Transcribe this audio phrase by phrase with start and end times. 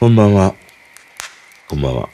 [0.00, 0.54] こんばんは。
[1.68, 2.08] こんばんは。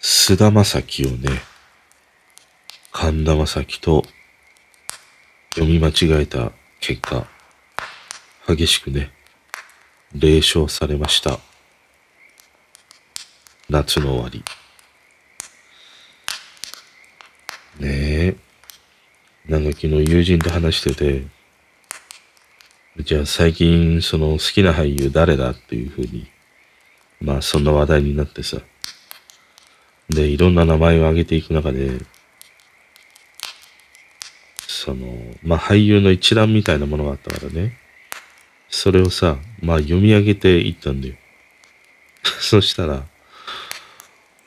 [0.00, 1.28] 菅田将暉をね、
[2.90, 4.04] 神田正輝と
[5.54, 7.28] 読み間違えた結果、
[8.48, 9.12] 激しくね、
[10.12, 11.38] 冷笑されました。
[13.70, 14.44] 夏の終わり。
[17.78, 18.36] ねえ。
[19.48, 21.43] なんか昨日友人と話してて、
[23.00, 26.28] じゃあ最近その好きな俳優誰だっていうふうに、
[27.20, 28.58] まあそんな話題になってさ。
[30.08, 31.98] で、いろんな名前を挙げていく中で、
[34.68, 35.12] その、
[35.42, 37.76] まあ俳優の一覧みたいなものがあったからね。
[38.68, 41.14] それをさ、まあ読み上げていったんだよ。
[42.38, 43.04] そしたら、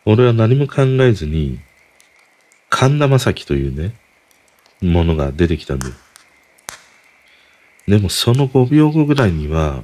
[0.05, 1.60] 俺は何も考えずに、
[2.70, 3.94] 神田正輝というね、
[4.82, 5.94] ものが出てきたんだよ。
[7.88, 9.82] でもその5秒後ぐらいには、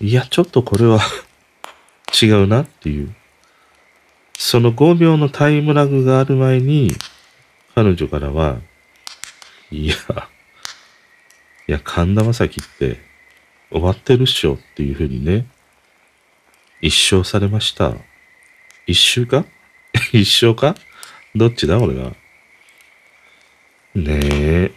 [0.00, 1.00] いや、ちょっとこれは
[2.20, 3.14] 違うなっていう。
[4.38, 6.96] その5秒のタイムラグがある前に、
[7.74, 8.58] 彼女からは、
[9.70, 9.94] いや、
[11.68, 13.00] いや、神田正輝って
[13.70, 15.46] 終わってるっしょっていうふうにね、
[16.80, 17.94] 一生されました。
[18.86, 19.44] 一周か？
[20.12, 20.74] 一生か？
[21.34, 22.12] どっちだ俺が。
[23.94, 24.72] ねえ。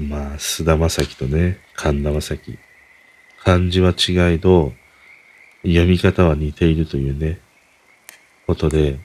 [0.00, 2.58] まあ、菅田将暉とね、神田正輝。
[3.42, 4.72] 漢字は違いど、
[5.62, 7.38] 読み方は似ているというね、
[8.46, 8.98] ことで、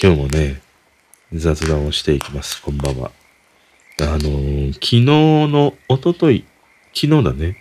[0.00, 0.60] 今日もね、
[1.32, 2.62] 雑談をしていきます。
[2.62, 3.10] こんばんは。
[4.00, 6.44] あのー昨日の、おととい、
[6.94, 7.56] 昨日だね。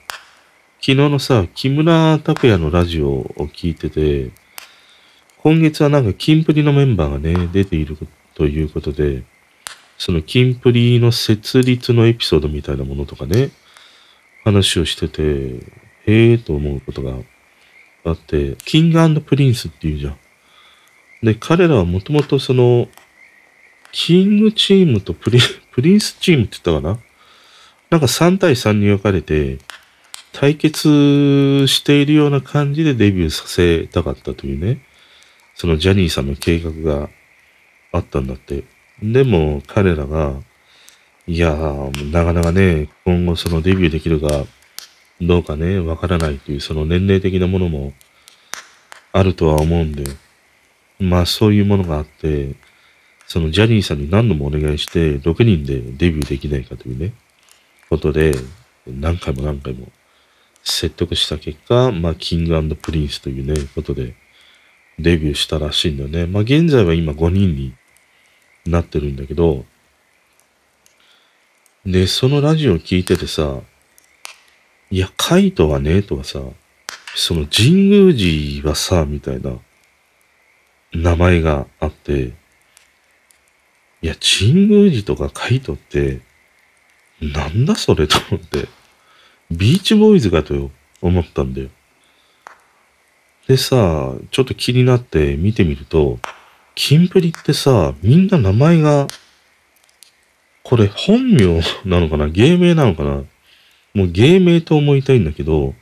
[0.80, 4.30] 昨日のさ、木村拓哉のラジオを聞いてて、
[5.40, 7.98] 今月はなんかキンプリのメンバーがね、出ている
[8.36, 9.23] ということで、
[9.98, 13.49] そのキンプリの設立のエピソードみたいなものとかね、
[14.44, 15.23] 話をしてて、
[16.05, 17.16] へえと思うことが
[18.05, 20.17] あって、キングプリンスっていうじゃん。
[21.23, 22.88] で、彼らはもともとその、
[23.92, 25.39] キングチームとプリ
[25.72, 26.99] プリンスチームって言ったかな？
[27.89, 29.58] なんか3対3に分かれて、
[30.32, 34.82] 対決しているような感じでデビューさせたかったというね、
[35.55, 37.10] そのジャニーさんの計画が
[37.92, 38.64] あったんだって。
[39.02, 40.34] でも彼らが、
[41.28, 44.46] いやー、なかなかね、今後そのデビューできるか
[45.22, 47.94] どうかね、わからないというその年齢的なものも
[49.12, 50.04] あるとは思うんで、
[51.00, 52.56] まあそういうものがあって、
[53.28, 57.14] そのジャニーさんに何度もお願いして、6人でデビューできないかというね、
[57.90, 58.36] ことで、
[58.88, 59.88] 何回も何回も
[60.64, 64.16] 説得した結果、まあ、キングプリンスというね、ことで、
[65.00, 66.26] デビューしたらしいんだよね。
[66.26, 67.74] まあ、現在は今5人に
[68.70, 69.66] なってるんだけど、
[71.86, 73.61] で、そのラジオ聞いててさ、
[74.92, 76.42] いや、カイトはね、とかさ、
[77.16, 78.16] その神宮
[78.61, 79.58] 寺はさ、みたいな
[80.94, 82.33] 名前があって、
[84.02, 86.22] いや、神宮寺とかカイトって、
[87.22, 88.67] なんだそれと思って、
[89.49, 91.70] ビーチボーイズかと思ったんだよ。
[93.48, 96.20] でさ、ちょっと気になって見てみると、
[96.77, 99.08] キンプリってさ、みんな名前が、
[100.61, 102.30] これ本名なのかな？
[102.30, 103.23] 芸名なのかな？
[103.95, 105.73] もう芸名と思いたいんだけど、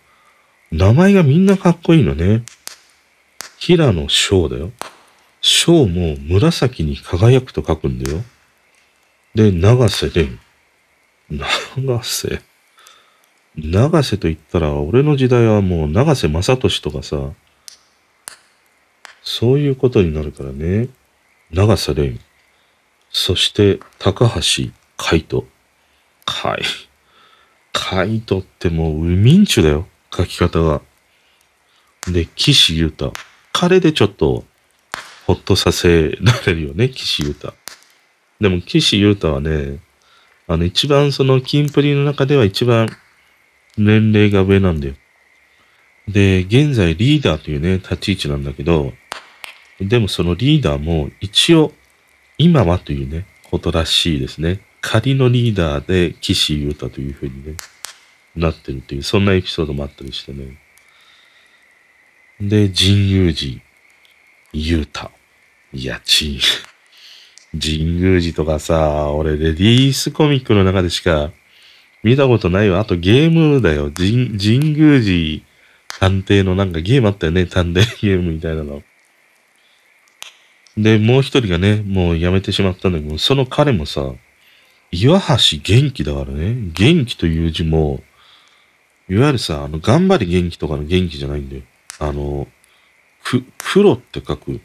[0.71, 2.43] 名前がみんなかっこいいのね。
[3.57, 4.71] 平野翔だよ。
[5.41, 8.21] 翔も紫に輝くと書くんだよ。
[9.35, 10.39] で、長瀬廉。
[11.29, 12.41] 長瀬。
[13.57, 17.31] 長瀬と言ったら、俺の時代はもう長瀬正俊とかさ、
[19.25, 20.87] そういうことになるからね。
[21.51, 22.19] 長瀬廉。
[23.09, 25.47] そして、高橋海人。
[26.25, 26.61] 海。
[27.73, 29.87] 海人ってもう、ウミンチュだよ。
[30.15, 30.81] 書き方が。
[32.07, 33.13] で、岸優太。
[33.51, 34.45] 彼でちょっと、
[35.25, 37.55] ほっとさせられるよね、岸優太。
[38.39, 39.79] でも、岸優太はね、
[40.47, 42.87] あの、一番その、キンプリの中では一番、
[43.75, 44.93] 年齢が上なんだよ。
[46.07, 48.93] で、現在リーダーというね、立ち位置なんだけど、
[49.79, 51.73] でもそのリーダーも一応、
[52.37, 54.59] 今はというね、ことらしいですね。
[54.81, 57.55] 仮のリーダーで岸優太というふうにね、
[58.35, 60.57] なってるという、そんなエピソードもあったりしてね。
[62.39, 63.61] で、神宮寺
[64.53, 65.11] 優太。
[65.73, 66.39] いや、ち、
[67.59, 71.31] 神宮寺とかさ、俺レディースコミックの中でしか
[72.03, 72.79] 見たことないわ。
[72.79, 73.91] あとゲームだよ。
[73.91, 75.41] 神神宮寺
[75.99, 77.45] 探偵のなんかゲームあったよね。
[77.45, 78.83] 探偵ゲームみたいなの。
[80.77, 84.13] で、もう一人がね、もう辞めてしまったんだけど、その彼もさ、
[84.91, 86.55] 岩橋元気だからね。
[86.73, 88.01] 元気という字も、
[89.09, 91.61] いわゆるさ、あの、頑張り元気とかの元気じゃないんだよ。
[91.99, 92.47] あの、
[93.23, 94.59] く、黒って書く、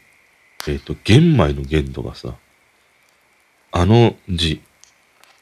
[0.69, 2.35] えっ、と、玄米の玄とかさ、
[3.73, 4.61] あの字。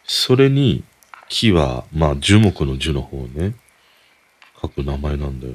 [0.05, 0.85] それに、
[1.29, 3.55] 木は、まあ、樹木の樹の方ね、
[4.61, 5.55] 書く名前なんだよ。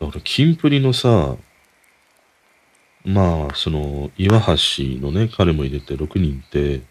[0.00, 1.36] だから、キンプリのさ、
[3.12, 4.54] まあ、その、岩橋
[5.00, 6.82] のね、彼も入れて6人って、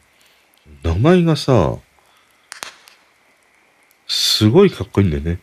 [0.83, 1.77] 名前がさ、
[4.07, 5.39] すごいかっこいいんだよね。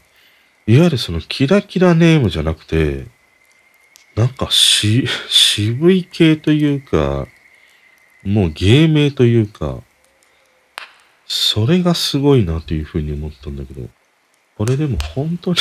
[0.66, 3.06] いわゆるそのキラキラネームじゃなくて、
[4.16, 7.26] なんかし、渋い系というか、
[8.24, 9.82] もう芸名というか、
[11.26, 13.88] それがすごいなというふうに思ったんだけど、
[14.56, 15.58] これでも本当に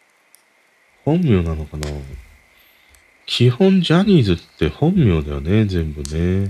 [1.04, 1.88] 本名なのかな？
[3.26, 6.46] 基本ジャニーズって本名だよね、全部ね。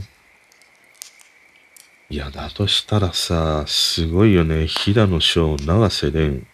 [2.11, 4.67] いや、だとしたらさ、すごいよね。
[4.67, 6.46] 平野翔、長瀬廉。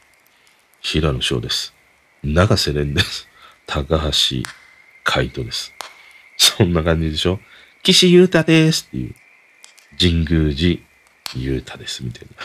[0.80, 1.74] 平野翔です。
[2.22, 3.28] 長瀬廉です。
[3.66, 4.42] 高橋
[5.04, 5.74] 海人です。
[6.36, 7.40] そんな感じでしょ？
[7.82, 9.14] 岸優太ですっていう。
[9.98, 10.80] 神宮寺
[11.34, 12.36] 優太です、みたいな。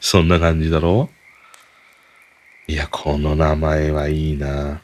[0.00, 1.10] そんな感じだろ？
[2.66, 4.82] いや、この名前はいいな。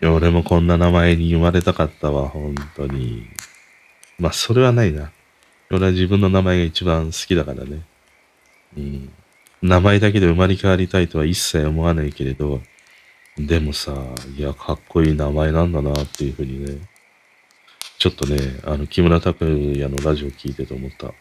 [0.00, 3.26] や俺もこんな名前に生まれたかったわ、本当に。
[4.18, 5.10] まあ、それはないな。
[5.70, 7.82] 俺は自分の名前が一番好きだからね。
[8.76, 9.12] うん。
[9.60, 12.60] 名前だけで生まれ変わりたいとは一切思わないけれど、
[13.36, 13.92] でもさ、
[14.36, 16.88] いや、かっこいい名前なんだなっていうふうにね、
[17.98, 21.12] ちょっとね、あの、木村拓哉のラジオ聞いてて思った。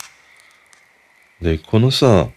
[1.41, 2.30] で、このさ、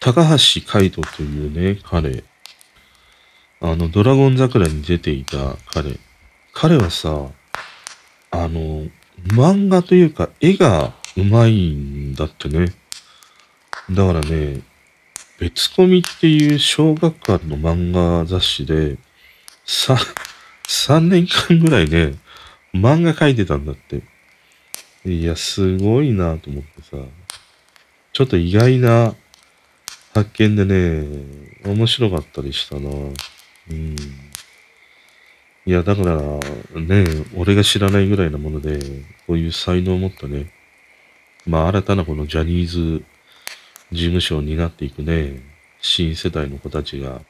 [0.00, 2.24] 高橋海人というね、彼、
[3.62, 5.98] あの、ドラゴン桜に出ていた彼。
[6.54, 7.26] 彼はさ、
[8.30, 8.86] あの、
[9.26, 12.72] 漫画というか絵がうまいんだってね。
[13.90, 14.62] だからね、
[15.38, 18.96] 別コミっていう小学館の漫画雑誌で、
[19.66, 19.96] さ、
[20.66, 22.14] 3年間ぐらいね、
[22.72, 24.02] 漫画描いてたんだって。
[25.04, 26.96] いや、すごいなと思ってさ、
[28.12, 29.14] ちょっと意外な
[30.14, 31.06] 発見でね、
[31.64, 32.90] 面白かったりしたな。
[33.68, 33.96] うん。
[35.66, 36.16] いや、だから、
[36.80, 37.04] ね、
[37.36, 38.78] 俺が知らないぐらいなもので、
[39.26, 40.52] こういう才能を持ったね、
[41.46, 43.04] まあ、新たなこのジャニーズ
[43.92, 45.42] 事務所を担っていくね、
[45.80, 47.22] 新世代の子たちが、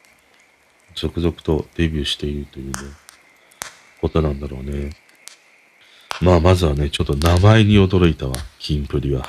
[0.94, 2.74] 続々とデビューしているというね、
[4.00, 4.90] ことなんだろうね。
[6.20, 9.28] まあ、まずはね、ちょっと名前に驚いたわ、キンプリは。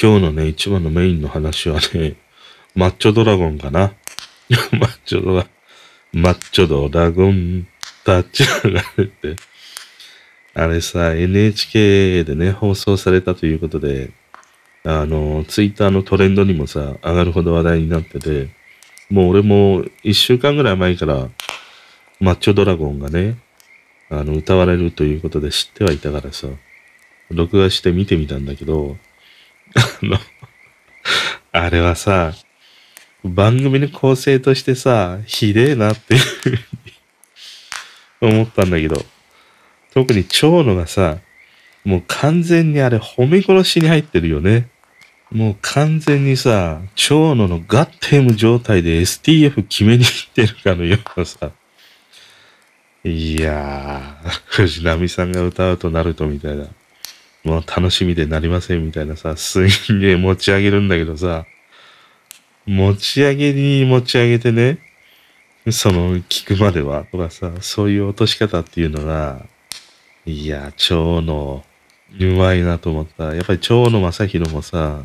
[0.00, 2.16] 今日のね、一番のメインの話はね、
[2.74, 3.92] マッチョドラゴンかな。
[4.72, 5.57] マッチョドラゴン。
[6.12, 7.66] マッチョドラゴン
[8.04, 9.36] タッチがって、
[10.54, 14.10] あれさ、NHK でね、放送されたということで、
[14.84, 18.48] あの、ツイッターのトレンドにもさ、上がるほど話題になってて、
[19.10, 21.28] もう俺も一週間ぐらい前から、
[22.20, 23.36] マッチョドラゴンがね、
[24.10, 26.48] あの、歌われるということで知ってはいたからさ、
[27.30, 28.96] 録画して見てみたんだけど、
[29.74, 30.18] あの、
[31.52, 32.32] あれはさ、
[33.28, 36.58] 番組の構成としてさ、ひでえなっていうふうに
[38.20, 39.04] 思ったんだけど、
[39.92, 41.18] 特に蝶野がさ、
[41.84, 44.68] もう完全にあれ褒め殺しに入ってるよね。
[45.30, 51.50] もう完全にさ、蝶野のガッテム状態で STF 決めに行ってるかのようなさ、
[53.04, 56.66] いやー、藤波さんが歌うとなるとみたいな、
[57.44, 61.44] もう楽しみでなりませんみたいなさ、すんげえ持ち上げるんだけどさ、
[62.68, 64.78] 持ち上げに持ち上げてね、
[65.70, 69.46] その、聞くまでは、とかさ、そういう落とし方っていうのが、
[70.26, 71.64] いや、蝶野、
[72.20, 73.34] うまいなと思った。
[73.34, 75.02] やっぱり蝶野正宏もさ、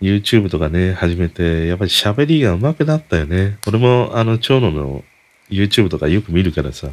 [0.00, 3.56] YouTube とかね、始めて、やっぱり喋りが上手くなったよね。
[3.68, 5.04] 俺も、あの、蝶野の
[5.50, 6.90] YouTube とかよく見るからさ、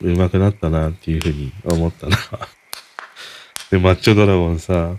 [0.00, 2.16] 上手くなったなっていうふうに思ったな。
[3.70, 4.96] で、マッチョドラゴンさ、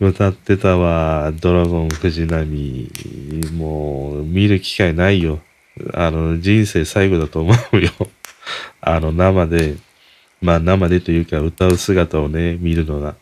[0.00, 2.90] 歌ってたわ、ドラゴン藤波。
[3.52, 5.40] もう、見る機会ないよ。
[5.92, 7.90] あの、人生最後だと思うよ。
[8.80, 9.76] あの、生で、
[10.42, 13.14] まあ生でというか歌う姿をね、見るのが。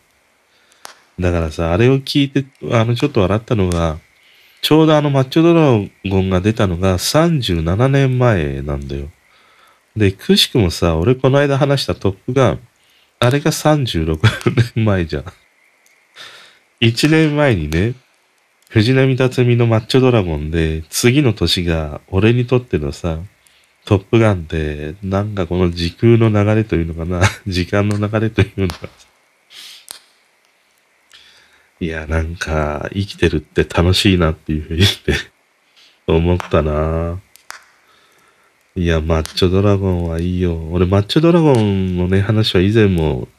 [1.19, 3.99] だからさ、あれを聞いて、あの、ちょっと笑ったのが、
[4.63, 9.09] ちょうどあのマッチョドラゴンが出たのが37年前なんだよ。
[9.95, 12.59] で、くしくもさ、俺この間話したトップガン、
[13.19, 14.19] あれが36
[14.75, 15.25] 年前じゃん。
[16.83, 17.95] 1年前にね、
[18.67, 23.19] 藤波辰巳のマッチョドラゴンで、次の年が俺にとってのさ、
[23.85, 28.89] トップガンで、なんかこの時空の流れというのかな、 時間の流れというのか、
[31.79, 35.15] いや、なんか、生きてるって楽しいなっていうふうに言って
[36.05, 37.21] 思ったな。
[38.75, 40.57] いや、マッチョドラゴンはいいよ。
[40.69, 43.29] 俺、マッチョドラゴンのね、話は以前も、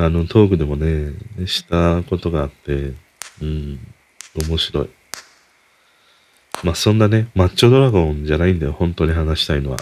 [0.00, 1.12] あの、トークでもね、
[1.44, 2.92] したことがあって、
[3.42, 3.80] うん、
[4.48, 4.90] 面白い。
[6.62, 9.78] まあ、そんなね、マッチョドラゴンじゃないんだよ、本当に話したいのは。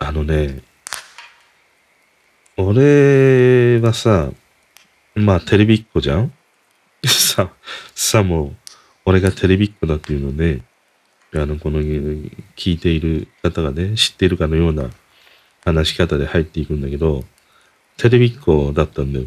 [0.00, 0.62] あのね、
[2.56, 4.32] 俺はさ、
[5.14, 6.32] まあ、テレビっ子じゃん？
[7.06, 7.52] さ、
[7.94, 8.56] さも、
[9.04, 10.62] 俺がテレビっ子だっていうのね、
[11.34, 14.90] あの、この、聞いている方がね、知っているかのような
[15.64, 17.24] 話し方で入っていくんだけど、
[17.96, 19.26] テレビっ子だったんだよ。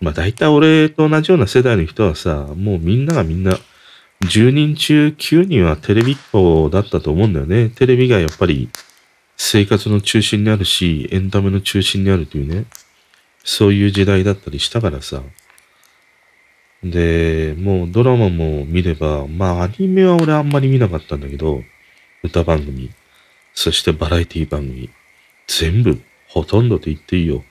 [0.00, 3.58] まあ大体俺と同じような世代の人はさ、もうみんながみんな、
[4.22, 7.70] 10人中9人はテレビっ子だったと思うんだよね。
[7.70, 8.68] テレビがやっぱり
[9.36, 12.66] 生活の中心にあるし、エンタメの中心にあるというね、
[13.44, 15.22] そういう時代だったりしたからさ。
[16.84, 21.62] で、もうドラマも見れば、まあアニメは俺あんまり見なかったんだけど、
[22.22, 22.90] 歌番組、
[23.54, 24.90] そしてバラエティ番組、
[25.48, 27.44] 全部、ほとんどと言っていいよ。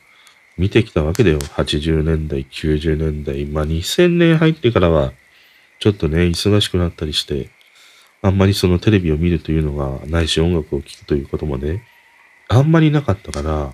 [0.62, 1.40] 見てきたわけだよ。
[1.40, 3.46] 80年代、90年代。
[3.48, 5.12] まあ2000年入ってからは、
[5.80, 7.50] ちょっとね、忙しくなったりして、
[8.22, 11.84] あんまりそのテレビを見るというのがないし音楽を聴くということもね、
[12.48, 13.74] あんまりなかったから、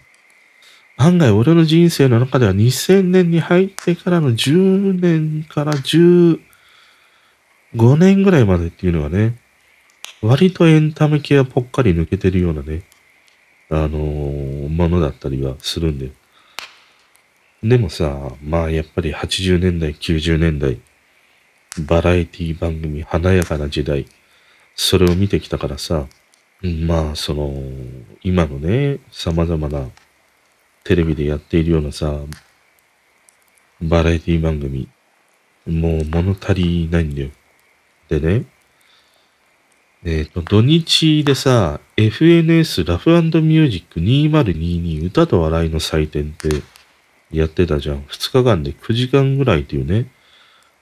[0.96, 6.40] 案外俺の人生の中では2000年に入ってからの10年から15
[7.98, 9.38] 年ぐらいまでっていうのはね、
[10.22, 12.84] 割とエンタメ系はぽっかり抜けてるようなね、
[13.70, 16.12] あのー、ものだったりはするんで。
[17.64, 20.80] でもさ、まあやっぱり80年代、90年代、
[21.88, 24.06] バラエティ番組、華やかな時代、
[24.76, 26.06] それを見てきたからさ、
[26.62, 27.54] まあその、
[28.24, 29.90] 今のね、様々な
[30.84, 32.14] テレビでやっているようなさ、
[33.82, 34.88] バラエティ番組、
[35.66, 37.30] もう物足りないんだよ。
[38.10, 38.46] でね、
[40.04, 46.62] えっ、ー、と、土日でさ、FNS ラフミュージック2022歌と笑いの祭典って
[47.32, 48.02] やってたじゃん。
[48.04, 50.10] 2日間で9時間ぐらいというね、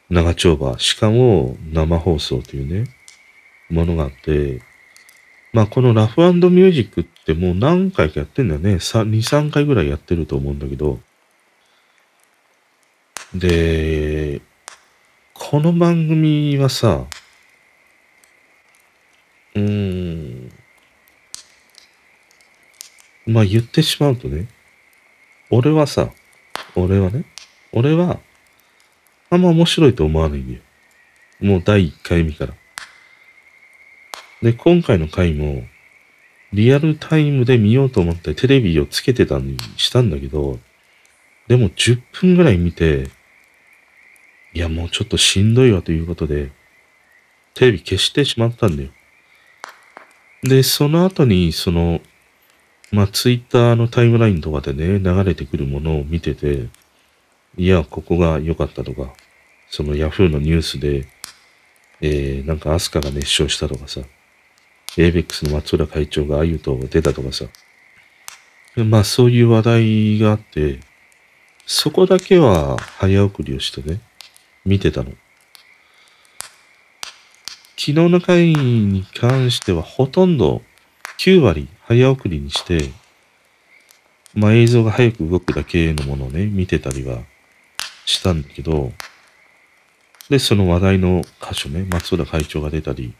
[0.10, 2.96] 長丁場、しかも生放送というね、
[3.70, 4.62] ものがあって、
[5.54, 8.76] まあこのラフミュージックってもう何回かやってんだよね。
[8.76, 11.00] 2、3回ぐらいやってると思うんだけど。
[13.34, 14.42] で、
[15.34, 17.06] この番組はさ、
[19.56, 20.52] うーん、
[23.26, 24.48] まあ言ってしまうとね、
[25.50, 26.12] 俺はさ、
[26.82, 27.26] 俺はね、
[27.72, 28.20] 俺は、
[29.30, 30.62] あんま面白いと思わないんだよ。
[31.42, 32.54] もう第1回目から。
[34.42, 35.64] で、今回の回も、
[36.54, 40.60] リアルタイムで見ようと思ってテレビをつけてたにしたんだけど、
[41.48, 43.10] でも10分ぐらい見て、
[44.54, 46.52] いやもうちょっとしんどいわということで、
[47.54, 48.90] テレビ消してしまったんだよ。
[50.44, 52.02] で、その後に、その、
[52.96, 56.68] まあ、ツイッターのタイムラインとかでね、流れてくるものを見てて、
[57.58, 59.14] いや、ここが良かったとか、
[59.70, 61.06] そのヤフーのニュースで、
[62.00, 64.00] えー、なんかアスカが熱唱したとかさ、
[64.98, 67.46] エイベックスの松浦会長があゆと出たとかさ。
[68.78, 70.80] まあそういう話題があって、
[71.66, 74.00] そこだけは早送りをしてね、
[74.64, 75.12] 見てたの。
[77.78, 80.62] 昨日の回に関してはほとんど
[81.20, 82.92] 9割早送りにして、
[84.34, 87.20] まあ映像が早く動くだけのものをね、見てたりは
[88.06, 88.92] したんだけど、
[90.30, 93.14] で、その話題の歌手ね、松浦会長が出たり、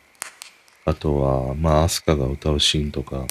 [0.86, 3.26] あとは、まあ、アスカが歌うシーンとか、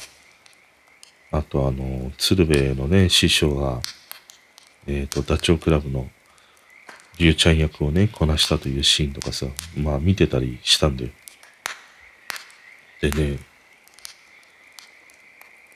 [1.32, 3.80] あとあの、鶴瓶のね、師匠が、
[4.86, 6.08] えっ、ー、と、ダチョウ倶楽部の、
[7.18, 11.10] リュウちゃん役をね、こなしたというシーンとかさ、まあ見てたりしたんだよ。
[13.00, 13.38] でね、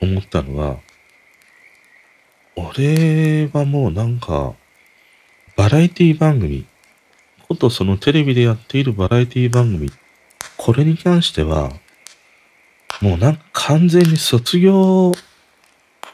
[0.01, 0.77] 思ったのが、
[2.55, 4.53] 俺はもうなんか、
[5.55, 6.65] バラエティ番組、
[7.47, 9.91] ことそのテレビでやっているバラエティ番組
[10.57, 11.71] これに関しては、
[13.01, 15.13] もうなんか完全に卒業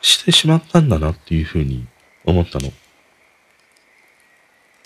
[0.01, 1.87] してしまったんだなっていうふうに
[2.25, 2.71] 思ったの。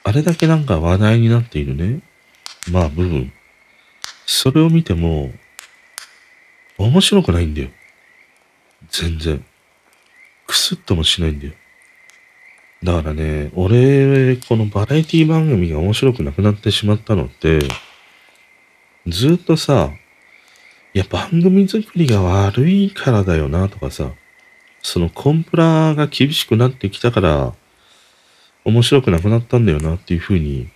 [0.06, 2.02] あれだけなんか話題になっているね、
[2.72, 3.34] まあ部分。
[4.26, 5.32] それを見ても、
[6.78, 7.70] 面白くないんだよ。
[8.90, 9.44] 全然。
[10.48, 11.54] くすっともしないんだよ。
[12.84, 17.60] だからね、俺、このバラエティ番組が面白くなくなってしまったのって、
[19.08, 19.92] ずっとさ、
[20.94, 24.12] いや、番組作りが悪いからだよなとかさ、
[24.82, 27.54] そのコンプラが厳しくなってきたから、
[28.66, 30.70] 面白くなくなったんだよなっていうふうに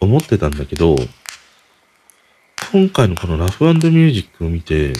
[0.00, 0.96] 思ってたんだけど、
[2.72, 4.94] 今回のこのラフミュージックを見て、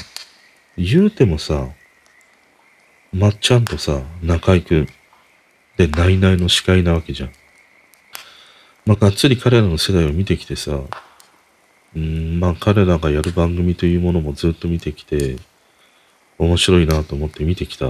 [0.77, 1.69] 言うてもさ、
[3.15, 4.89] まっちゃんとさ、中井くん、
[5.77, 7.33] で、ナイナイの司会なわけじゃん。
[8.87, 10.81] まあ、がっつり彼らの世代を見てきてさ、
[11.95, 15.37] うん、まあ、彼らがやる番組というものもずっと見てきて、
[16.39, 17.87] 面白いなと思って見てきた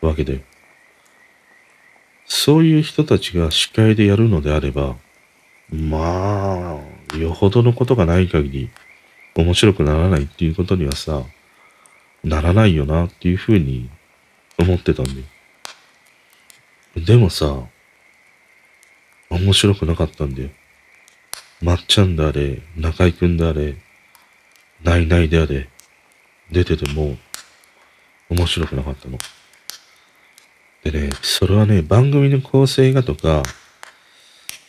[0.00, 0.42] わけで。
[2.24, 4.96] そういう人たちが司会でやるのであれば、
[5.70, 6.80] ま
[7.12, 8.70] あ、よほどのことがない限り
[9.34, 11.22] 面白くならないっていうことにはさ、
[12.24, 13.90] ならないよなっていうふうに
[14.58, 15.18] 思ってたんだよ。
[16.96, 17.64] でもさ、
[19.30, 20.50] 面白くなかったんだよ。
[21.60, 23.76] まっちゃんであれ、中井くんであれ、
[24.82, 25.68] ないないであれ、
[26.50, 27.16] 出てても、
[28.30, 29.18] 面白くなかったの。
[30.84, 33.42] でね、それはね、番組の構成がとか、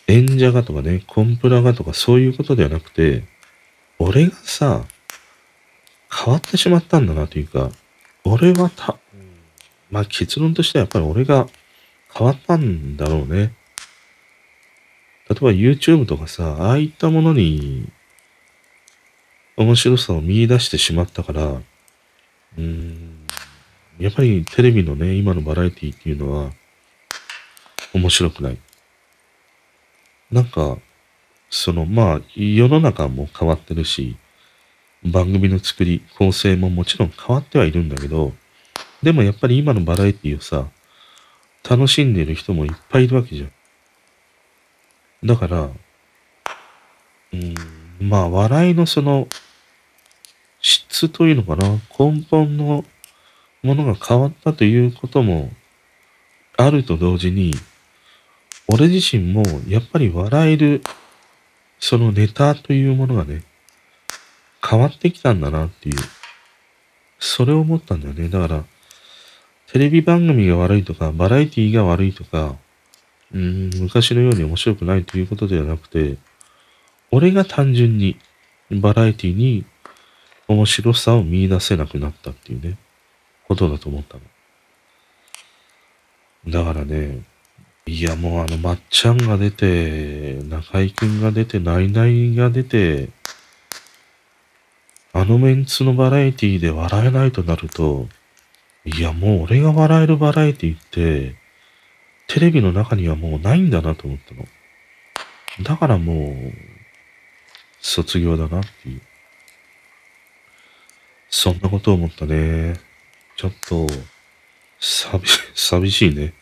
[0.08, 3.24] 演者がとかね、コンプラがとかそういうことではなくて、
[4.00, 4.86] 俺がさ、
[6.12, 7.70] 変わってしまったんだなというか、
[8.24, 8.98] 俺はた、
[9.92, 11.48] まあ結論としてはやっぱり俺が
[12.14, 13.54] 変わったんだろうね。
[15.30, 17.88] 例えば YouTube とかさ、ああいったものに
[19.58, 23.28] 面白さを見出してしまったから、うーん、
[24.00, 26.52] やっぱりテレビのね、今のバラエティっていうのは
[27.94, 28.58] 面白くない。
[30.32, 30.78] なんか、
[31.50, 34.16] その、まあ、世の中も変わってるし、
[35.04, 38.34] 番組の作り、構成ももちろん変わってはいるんだけど、
[39.02, 40.68] でもやっぱり今のバラエティをさ、
[41.68, 45.28] 楽しんでる人もいっぱいいるわけじゃん。
[45.28, 45.70] だから、
[47.34, 47.56] うん、
[48.00, 49.28] まあ、笑いのその、
[50.62, 52.84] 質というのかな、根本の
[53.64, 55.52] ものが変わったということも
[56.58, 57.54] あると同時に、
[58.68, 60.82] 俺自身もやっぱり笑える、
[61.80, 63.44] そのネタというものがね、
[64.68, 65.96] 変わってきたんだなっていう、
[67.20, 68.30] それを思ったんだよね。
[68.30, 68.64] だから、
[69.72, 72.56] テレビ番組が悪いとか、バラエティが悪いとか、
[73.32, 76.18] うん、昔のように面白くないということではなくて、
[77.12, 78.18] 俺が単純に
[78.72, 79.66] バラエティに
[80.48, 82.78] 面白さを見出せなくなったっていうね、
[83.48, 84.22] ことだと思ったの。
[86.48, 87.22] だからね、
[87.86, 93.10] いやもうあの、まっちゃんが出て、中井くんが出て、ナイナイが出て、
[95.14, 98.08] あのメンツのバラエティで笑えないとなると、
[98.98, 101.36] いやもう俺が笑えるバラエティって、
[102.28, 104.48] テレビの中にはもうないんだなと思ったの。
[105.64, 106.54] だからもう、
[107.82, 109.02] 卒業だなっていう。
[111.30, 112.76] そんなことを思ったね。
[113.36, 113.88] ちょっと、
[114.80, 115.24] 寂、
[115.54, 116.34] 寂しいね。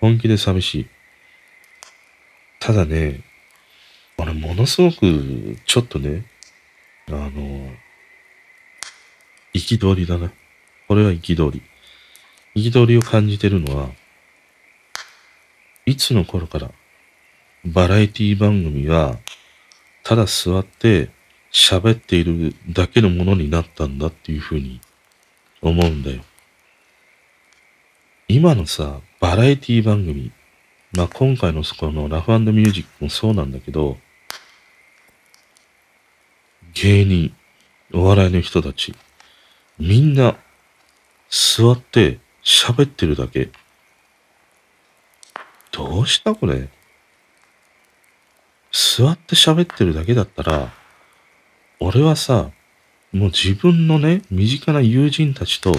[0.00, 0.86] 本気で寂しい。
[2.60, 3.20] ただね、
[4.16, 6.24] 俺ものすごく、ちょっとね、
[7.08, 7.72] あの、
[9.54, 10.30] 憤りだな。
[10.86, 11.62] これは憤り。
[12.54, 13.90] 憤りを感じてるのは、
[15.86, 16.70] いつの頃から
[17.64, 19.18] バラエティ番組は
[20.02, 21.10] ただ座って
[21.52, 24.80] 喋っているだけのものになったんだっていうふうに
[25.60, 26.22] 思うんだよ。
[28.28, 30.30] 今のさ、バラエティ番組、
[30.92, 33.98] まあ、今回のそこのラフミュージックもそうなんだけど、
[36.72, 37.34] 芸人、
[37.92, 38.94] お笑いの人たち、
[39.78, 40.36] みんな
[41.28, 43.50] 座って喋ってるだけ。
[45.72, 46.68] どうしたこれ？
[48.72, 50.72] 座って喋ってるだけだったら、
[51.80, 52.50] 俺はさ、
[53.12, 55.72] もう自分のね、身近な友人たちと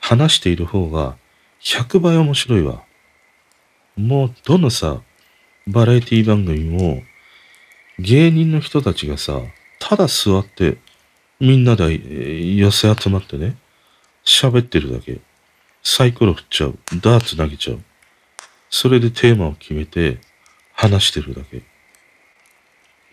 [0.00, 1.16] 話している方が
[1.62, 2.82] 100倍面白いわ。
[3.96, 5.00] もうどのさ、
[5.66, 7.02] バラエティ番組も
[7.98, 9.40] 芸人の人たちがさ、
[9.78, 10.76] ただ座って
[11.40, 13.56] みんなで寄せ集まってね、
[14.24, 15.18] 喋ってるだけ。
[15.88, 16.78] サイコロ振っちゃう。
[17.00, 17.80] ダーツ投げちゃう。
[18.68, 20.18] それでテーマを決めて
[20.72, 21.58] 話してるだけ。
[21.58, 21.62] い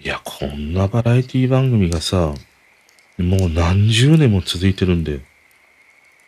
[0.02, 2.34] や、こんなバラエティ番組がさ、
[3.20, 5.22] もう何十年も続いてるんで、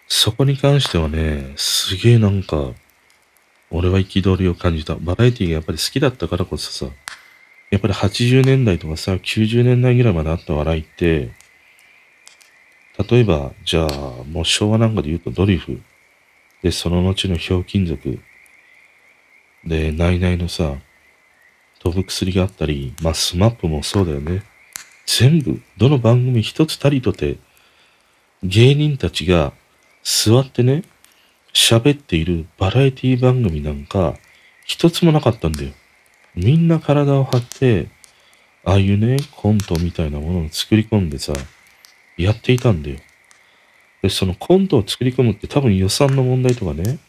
[0.08, 2.74] そこに関してはね、すげえなんか、
[3.72, 4.94] 俺は憤りを感じた。
[4.98, 6.94] バラエティがやっぱり好きだったからこそさ、
[7.72, 11.32] やっぱり80年代とかさ、90年代ぐらいまであった笑いって、
[13.10, 13.90] 例えば、じゃあ、
[14.30, 15.82] もう昭和なんかで言うとドリフ、
[16.66, 18.18] で、その後のひょうきん族、
[19.68, 20.74] で、ナイナイのさ、
[21.78, 24.42] 飛ぶ薬があったり、まあ、 SMAP もそうだよね。
[25.06, 27.38] 全部、どの番組一つたりとて、
[28.42, 29.54] 芸人たちが
[30.04, 30.82] 座ってね、
[31.54, 34.16] 喋っているバラエティ番組なんか、
[34.66, 35.72] 一つもなかったんだよ。
[36.34, 37.90] みんな体を張って、
[38.64, 41.34] ああいうね、コントみたいなものを作り込んでさ、
[42.18, 42.98] やっていたんだよ。
[44.06, 47.00] で、そのコントを作り込むって多分予算の問題とかね、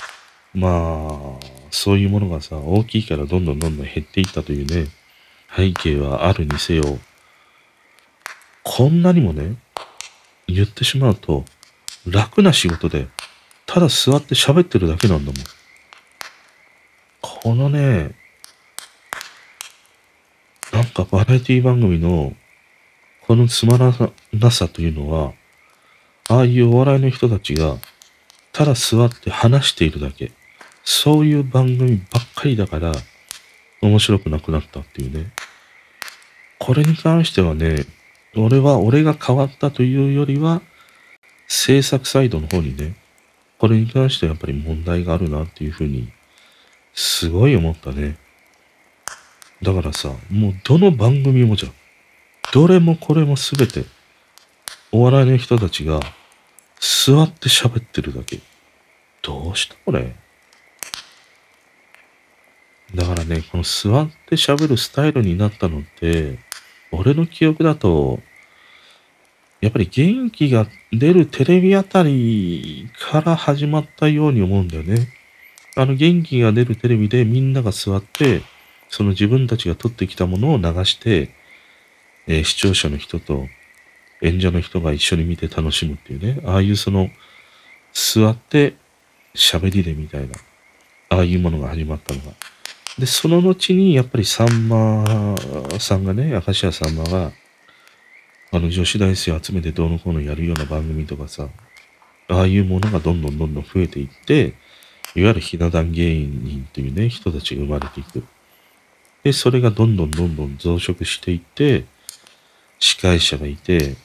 [0.54, 4.88] まあ、そういうものがさ、大きいからどんどんどんどん減っていったというね、
[5.54, 6.98] 背景はあるにせよ、
[8.62, 9.56] こんなにもね、
[10.46, 11.44] 言ってしまうと、
[12.06, 13.08] 楽な仕事で、
[13.66, 15.44] ただ座って喋ってるだけなんだもん。
[17.20, 18.12] このね、
[20.72, 22.32] なんかバラエティ番組の、
[23.26, 23.92] このつまら
[24.32, 25.34] なさというのは、
[26.28, 27.76] ああいうお笑いの人たちが、
[28.52, 30.32] ただ座って話しているだけ。
[30.84, 32.92] そういう番組ばっかりだから、
[33.80, 35.32] 面白くなくなったっていうね。
[36.58, 37.84] これに関してはね、
[38.36, 40.62] 俺は俺が変わったというよりは、
[41.48, 42.96] 制作サイドの方にね、
[43.58, 46.08] これに関してはやっぱり問題があるなっていうふうに、
[46.94, 48.16] すごい思ったね。
[49.62, 51.70] だからさ、もうどの番組もじゃ、
[52.52, 53.84] どれもこれもすべて、
[54.92, 56.00] お笑いの人たちが
[56.80, 58.38] 座って喋ってるだけ。
[59.22, 60.14] どうしたこれ？
[62.94, 66.38] だからね、この座って喋るスタイルになったのって、
[66.92, 68.20] 俺の記憶だと、
[69.60, 75.08] やっぱり元気が出るテレビあたりから始まったように思うんだよね。
[75.76, 78.42] あの元気が出るテレビでみんなが座って、
[78.88, 81.34] その自分たちが撮ってきたものを流して、
[82.28, 83.48] えー、視聴者の人と
[84.22, 87.10] 演者の人が一緒に見て楽しむっていうね、ああいうその、
[87.92, 88.74] 座って
[89.34, 90.34] 喋りでみたいな、
[91.10, 92.32] ああいうものが始まったのが。
[92.98, 95.36] で、その後に、やっぱりさんま
[95.78, 97.32] さんがね、明石家さんまが、
[98.52, 101.48] あの、女子大生集めてどうのこうのやるような番組とかさ、
[102.28, 104.54] ああいうものがどんどんどんどん増えていって、
[105.14, 108.24] いわゆるひな壇芸人というね、人たちが生まれていく。
[109.22, 111.84] で、それがどんどんどんどん増殖していって、
[112.78, 113.96] 司会者がいて、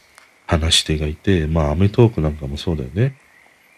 [0.51, 3.15] 話し手がいて、まあ、アメトークなんかもそうだよね。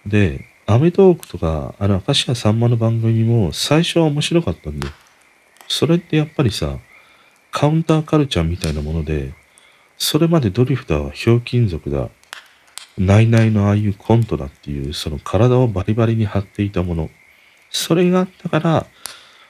[0.07, 4.93] で、アメトークとか、あの、明石家さんまの番組も最初は面白かったんだよ。
[5.67, 6.79] それってやっぱりさ、
[7.51, 9.35] カウンターカルチャーみたいなもので、
[9.99, 12.09] それまでドリフターはひょうきん族だ、
[12.97, 17.11] ナイナイのああいうコントだっていう、その体をバリバリに張っていたもの。
[17.69, 18.87] それがあったから、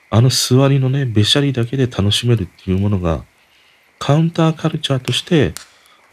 [0.09, 3.23] あの座りのね、べしゃりだけで楽しめるっていうものが、
[3.97, 5.53] カウンターカルチャーとして、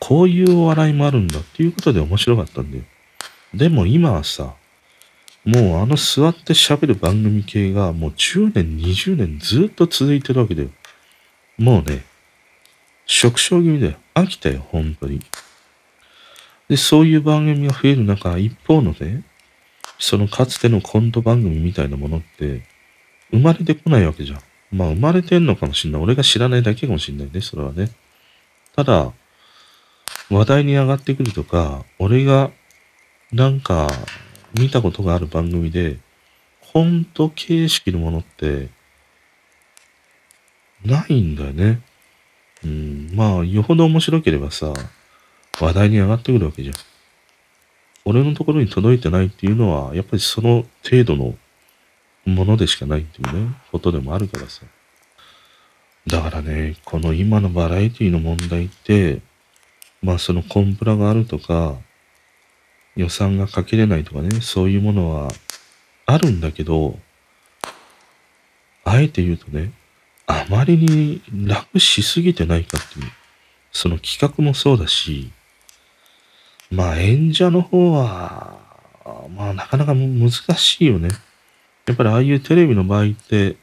[0.01, 2.85] こういうお笑いもあるんだっていうことで面白かったんだよ。
[3.55, 4.55] でも今はさ、
[5.45, 10.71] もうあの座って喋る番組系がもう10年、20年ずっと続いてるわけだよ。
[11.59, 12.05] もうね、
[13.07, 13.95] 食傷気味だよ。
[14.15, 15.21] 飽きたよ、本当に。
[16.69, 19.25] で、そういう番組が増える中、一方のね、
[19.99, 22.63] そのかつてのコント番組みたいなものって、
[23.31, 24.41] 生まれてこないわけじゃん。
[24.71, 26.03] まあ、生まれてんのかもしんない。
[26.03, 27.91] 俺が知らないだけかもしんないね、それはね。
[28.77, 29.13] ただ、
[30.31, 32.51] 話題に上がってくるとか、俺が、
[33.33, 33.89] なんか、
[34.59, 35.99] 見たことがある番組で、
[36.73, 38.69] コント形式のものって、
[40.85, 41.81] ないんだよね。
[42.65, 44.73] うん、まあ、よほど面白ければさ、
[45.61, 46.75] 話題に上がってくるわけじゃん。
[48.05, 51.35] 俺のところに届いてないっていうのは、やっぱりその程度の
[52.25, 54.63] ものでしかないっていうね、ことでもあるからさ。
[56.07, 59.21] だからね、この今のバラエティの問題って、
[60.03, 61.77] まあそのコンプラがあるとか、
[62.97, 65.31] 予算がかけれないとかね、そういうものは
[66.07, 66.99] あるんだけど、
[68.85, 69.73] あえて言うとね、
[70.27, 73.07] あまりに楽しすぎてないかっていう、
[73.73, 75.31] その企画もそうだし、
[76.71, 78.59] まあ演者の方は、
[79.37, 81.09] まあなかなか難しいよね。
[81.87, 83.57] やっぱりああいうテレビの場合って、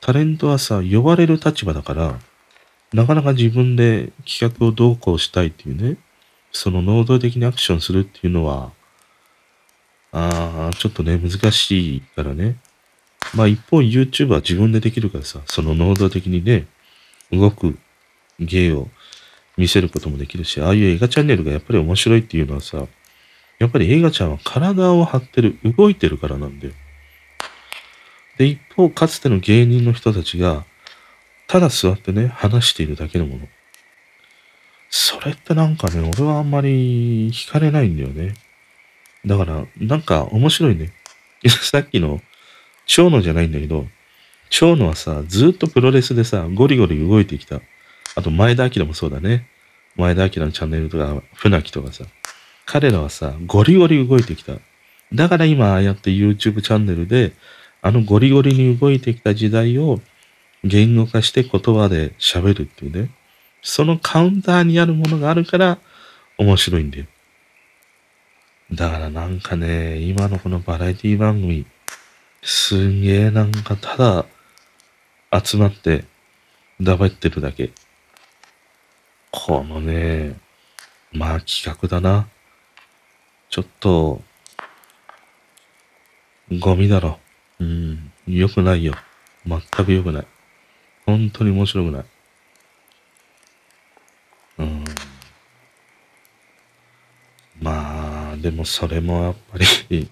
[0.00, 2.18] タレントはさ、呼ばれる立場だから、
[2.92, 5.96] なかなか自分で企画をどうこうしたいっていうね、
[6.52, 8.72] その能動的にアクションするっていうのは、
[10.12, 12.56] ああ、ちょっとね、難しいからね。
[13.34, 16.66] まあ一方 YouTube は自分でできるからさ、その能動的にね、
[17.32, 17.78] 動く
[18.38, 18.88] 芸を
[19.56, 22.86] 見せることもできるし、ああいう映画チャンネルがやっぱり面白いっていうのはさ、
[23.58, 26.72] やっぱり映画ちゃんは体を張ってる、動いてるからなんだよ。
[28.38, 30.64] で、一方、かつての芸人の人たちが、
[31.46, 33.48] ただ座ってね、話しているだけのもの。
[34.90, 38.34] それってなんかね、俺はあんまり惹かれないんだよね。
[39.24, 40.92] だから、なんか面白いね。
[41.48, 42.20] さっきの、
[42.86, 43.86] 蝶野じゃないんだけど、
[44.48, 47.60] 蝶野はさ、ずっとプロレスでさ、ゴリゴリ動いてきた。
[48.14, 49.48] あと、前田明もそうだね。
[49.96, 52.04] 前田明のチャンネルとか、船木とかさ。
[52.64, 54.54] 彼らはさ、ゴリゴリ動いてきた。
[55.12, 57.32] だから今、ああやって YouTube チャンネルで、
[57.82, 60.00] あのゴリゴリに動いてきた時代を
[60.66, 63.10] 言語化して言葉で喋るっていうね。
[63.62, 65.78] そのカウンターにあるものがあるから
[66.38, 67.06] 面白いんだよ。
[68.72, 71.66] だからなんかね、今のこのバラエティ番組、
[72.42, 74.26] すんげえなんかただ
[75.44, 76.04] 集まって
[76.80, 77.70] だばってるだけ。
[79.30, 80.38] このね、
[81.12, 82.28] まあ企画だな。
[83.48, 84.22] ちょっと、
[86.58, 87.18] ゴミだろ。
[87.60, 88.94] うん、良くないよ。
[89.46, 90.26] 全く良くない。
[91.06, 92.04] 本当に面白くない。
[94.58, 94.84] うん。
[97.60, 100.10] まあ、でもそれもやっぱり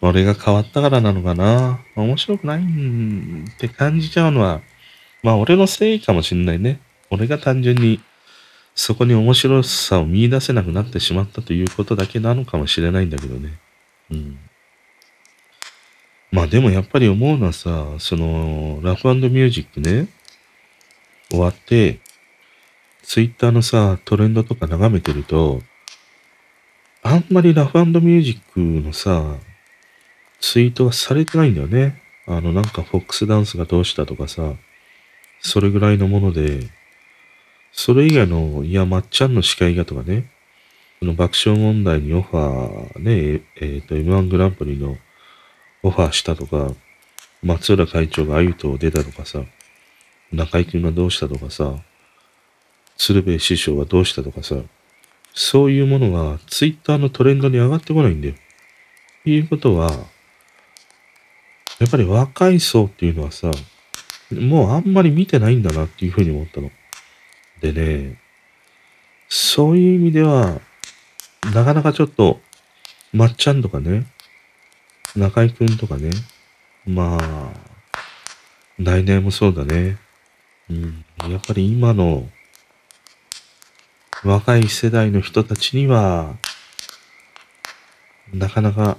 [0.00, 1.80] 俺が変わったからなのかな。
[1.96, 4.60] 面白くないんって感じちゃうのは、
[5.22, 6.80] まあ俺のせいかもしんないね。
[7.10, 8.00] 俺が単純に
[8.74, 13.58] そこに面白さを見出せなくなってしまったということだけなのかもしれないんだけどね。
[14.10, 14.38] うん。
[16.30, 20.08] まあでもやっぱり思うのはさ、その、ラフミュージックね、
[21.30, 22.00] 終わって、
[23.02, 25.62] ツイッターのさ、トレンドとか眺めてると、
[27.02, 29.36] あんまりラフミュージックのさ、
[30.40, 32.02] ツイートがされてないんだよね。
[32.26, 34.54] あの、なんかフォックスダンスがどうしたとかさ、
[35.40, 36.68] それぐらいのもので、
[37.72, 40.30] それ以外の、いや、まっちゃんの司会がとかね、
[40.98, 44.96] その爆笑問題にオファー、ね、えっ、ー、と、M1 グランプリの
[45.82, 46.74] オファーしたとか、
[47.42, 49.44] 松浦会長があゆと出たとかさ、
[50.32, 51.76] 中井くんがどうしたとかさ、
[52.96, 54.56] 鶴瓶師匠がどうしたとかさ、
[55.32, 58.34] そういうものがツイッターのトレンドに上がってこないんだよ。
[59.24, 59.90] いうことは、
[61.78, 63.50] やっぱり若い層っていうのはさ、
[64.32, 66.70] もうあんまり見てないんだなっていうふうに思ったの。
[67.60, 68.20] でね、
[69.28, 70.60] そういう意味では、
[71.54, 72.40] なかなかちょっと、
[73.12, 74.06] まっちゃんとかね、
[75.16, 76.10] 中井くんとかね、
[76.86, 77.52] まあ、
[78.78, 79.98] 来年もそうだね。
[80.70, 82.28] うん、やっぱり今の
[84.24, 86.36] 若い世代の人たちには、
[88.32, 88.98] なかなか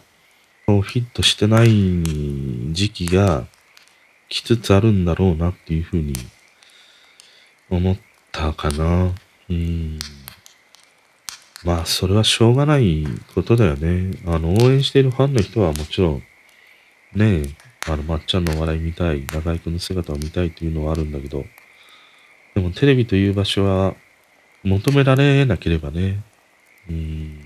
[0.66, 3.46] フィットしてない時期が
[4.30, 6.14] 来つつあるんだろうなっていうふうに
[7.70, 7.98] 思っ
[8.32, 9.12] たかな。
[9.50, 10.00] うん。
[11.64, 13.06] まあ、それはしょうがない
[13.36, 14.18] ことだよね。
[14.26, 16.24] あの、応援しているファンの人はもちろん、
[17.16, 17.44] ねえ、
[17.88, 21.46] あの、まっちゃんの笑い見たい、中居君の姿を見たいっていうのはあるんだけど、
[22.56, 23.96] でもテレビという場所は
[24.64, 26.22] 求められなければね、
[26.90, 27.40] うん、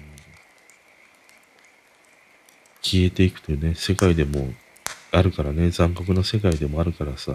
[2.81, 4.53] 消えていくというね、世界でも
[5.11, 7.33] あるからね、残酷な世界でもあるからさ、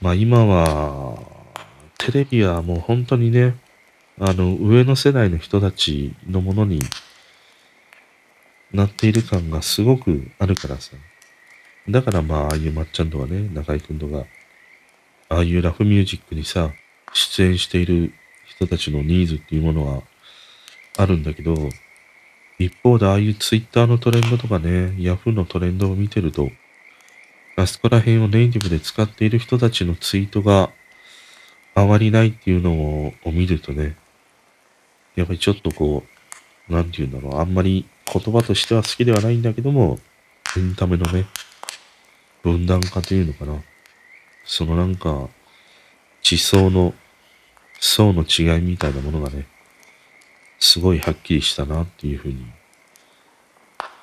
[0.00, 1.18] まあ今は、
[1.98, 3.56] テレビはもう本当にね、
[4.18, 6.80] あの、上の世代の人たちのものに
[8.72, 10.92] なっている感がすごくあるからさ。
[11.88, 14.26] だからまあ、ああいうまっちゃんとかね、中居くんとか、
[15.28, 16.70] ああいうラフミュージックにさ、
[17.12, 18.12] 出演している
[18.46, 20.02] 人たちのニーズっていうものは
[20.96, 21.54] あるんだけど、
[22.58, 26.50] 一方でああいうツイッターのトレンドとかね、ヤフーのトレンドを見てると、
[27.56, 30.70] あそこら辺をネイティブで使っている人たちのツイートが
[31.74, 33.96] あまりないっていうのを見るとね、
[35.16, 36.04] やっぱりちょっとこ
[36.68, 39.98] う、なんて言うんだろう、あんまり言葉としては好きではないんだけども、
[40.56, 41.26] エンタメのね、
[42.42, 43.62] 分断化というのかな。
[44.44, 45.28] そのなんか、
[46.22, 46.94] 地層の、
[47.78, 49.46] 層の違いみたいなものがね、
[50.58, 52.44] すごいはっきりしたなっていうふうに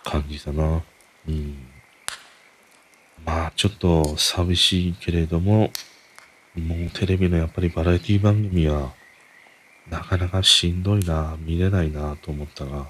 [0.04, 0.82] 感じたな。
[1.28, 1.58] うん。
[3.26, 5.72] まあ、ちょっと寂しいけれども、
[6.56, 8.94] もうテレビのやっぱりバラエティ番組は、
[9.90, 12.88] なかなかしんどいな、見れないなと思ったな。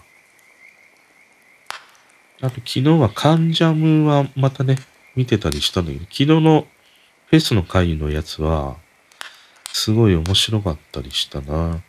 [2.40, 4.78] あと昨日はカンジャムはまたね、
[5.18, 6.68] 見てたりしたんだけど、昨日の
[7.26, 8.78] フェスの会のやつは、
[9.74, 11.82] すごい面白かったりしたな。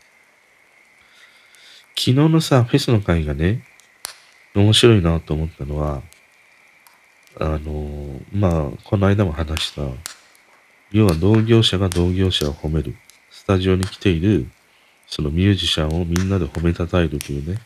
[1.94, 3.64] 昨日のさ、フェスの会がね、
[4.54, 6.02] 面白いなと思ったのは、
[7.38, 9.82] あの、まあ、この間も話した、
[10.90, 12.96] 要は同業者が同業者を褒める。
[13.30, 14.50] スタジオに来ている、
[15.06, 17.58] そのミュージシャンをみんなで褒めたたえるというね、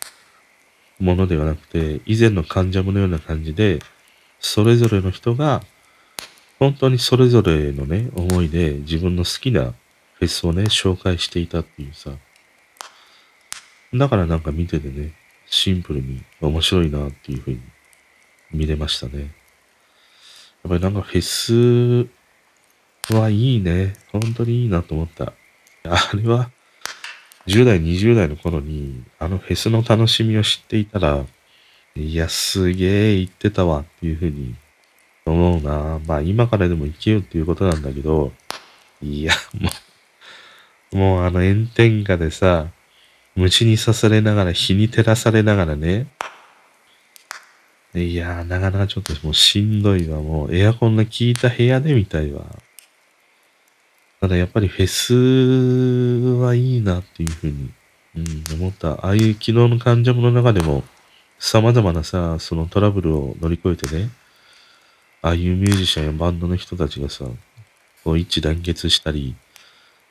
[0.99, 3.79] ものではなくて、以前の関ジャムのような感じで、
[4.43, 5.63] それぞれの人が、
[6.59, 9.73] 本当にそれぞれのね、思いで自分の好きな
[10.19, 12.11] フェスをね、紹介していたっていうさ。
[13.95, 15.13] だからなんか見ててね、
[15.47, 17.61] シンプルに面白いなっていうふうに
[18.53, 19.21] 見れましたね。
[19.21, 19.31] やっ
[20.69, 22.09] ぱりなんかフェス
[23.15, 23.95] はいいね。
[24.11, 25.33] 本当にいいなと思った。
[25.85, 26.51] あれは、
[27.47, 31.25] 10代、20代の頃に、あのフェスの楽しみを知っていたら、
[31.95, 34.55] いや、すげえ行ってたわっていうふうに
[35.27, 36.01] 思うな。
[36.07, 38.33] まあ今からでも行けよっていうことなんだけど、
[39.03, 39.71] いや、も
[40.93, 42.69] うもうあの炎天下でさ、
[43.35, 46.07] 虫に刺されながら、日に照らされながらね。
[47.95, 50.21] いやー、なかなかちょっともうしんどいわ。
[50.21, 52.45] もうエアコンの効いた部屋で見たいわ。
[54.21, 55.15] ただやっぱりフェス
[56.41, 57.71] はいいなっていうふうに、
[58.17, 58.93] うん、思った。
[58.93, 60.85] ああいう昨日の患者の中でも、
[61.45, 64.11] 様々なさ、そのトラブルを乗り越えてね、
[65.23, 67.25] ああいうミュージシャンやバンドの人たちがさ、
[68.05, 69.35] こう一致団結したり、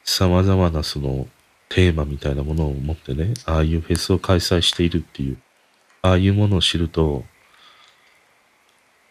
[0.03, 1.29] 様々なその
[1.69, 5.37] テーマみたいなものを持ってね、ああいうフェスを開催しているっていう、
[6.01, 7.23] ああいうものを知ると、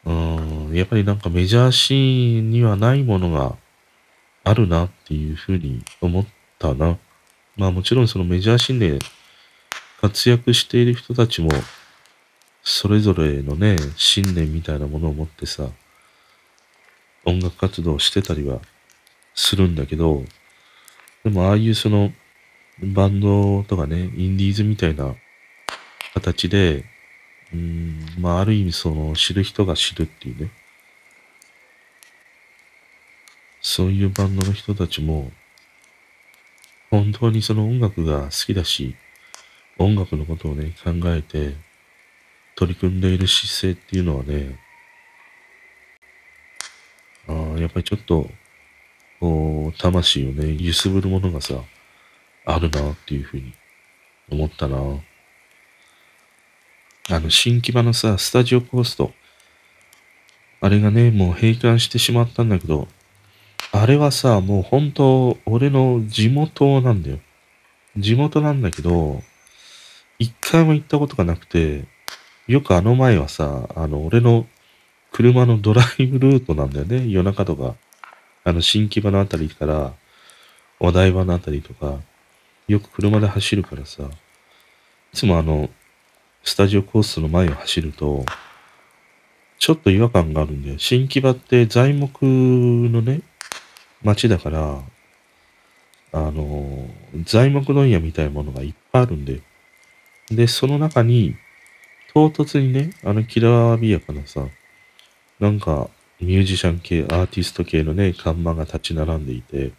[0.05, 3.57] うん、やっぱりなんかメジャーシーンにはないものが
[4.45, 6.27] あるなっていうふうに思っ
[6.59, 6.99] たな。
[7.57, 8.99] まあもちろんそのメジャーシーンで
[10.03, 11.49] 活躍している人たちも、
[12.63, 15.69] それぞれのね、信念みたいなものを持ってさ、
[17.25, 18.61] 音楽活動してたりは
[19.35, 20.25] するんだけど、
[21.25, 22.13] でもああいうその
[22.83, 25.15] バンドとかね、インディーズみたいな
[26.15, 26.85] 形で、
[27.53, 30.51] うん、まあある意味その知る人が知るっていうね、
[33.61, 35.31] そういうバンドの人たちも、
[36.91, 38.97] 本当にその音楽が好きだし、
[39.79, 41.55] 音楽のことをね、考えて
[42.61, 44.59] 取り組んでいる姿勢っていうのはね、
[47.27, 48.29] あ、やっぱりちょっと、
[49.19, 51.55] こう、魂をね、揺すぶるものがさ、
[52.45, 53.55] あるなっていうふうに
[54.31, 54.77] 思ったな。
[57.09, 59.11] あの、新木場のさ、スタジオコースト。
[60.61, 62.89] あれがね、もう閉館してしまったんだけど、
[63.73, 67.21] あれはさ、もう本当、俺の地元なんだよ。
[67.97, 69.23] 地元なんだけど、
[70.19, 71.89] 一回も行ったことがなくて、
[72.51, 74.45] よくあの前はさ、あの、俺の
[75.13, 77.07] 車のドライブルートなんだよね。
[77.07, 77.77] 夜中とか。
[78.43, 79.93] あの、新木場のあたりから、
[80.81, 82.01] お台場のあたりとか、
[82.67, 85.71] よく車で走るからさ、いつもあの、
[86.43, 88.25] スタジオコースの前を走ると、
[89.61, 90.79] ちょっと違和感があるんだよ。
[90.81, 93.21] 新木場って材木のね、
[94.03, 94.81] 街だから、
[96.11, 96.91] あの、
[97.23, 99.41] 材木問屋みたいなものがいっぱいあるんで、
[100.33, 101.37] で、その中に、
[102.13, 104.47] 唐突にね、あのきらびやかなさ、
[105.39, 105.89] なんか、
[106.21, 109.73] ミュージシャン系、アーティスト系のね、看板が立ち並んでいて、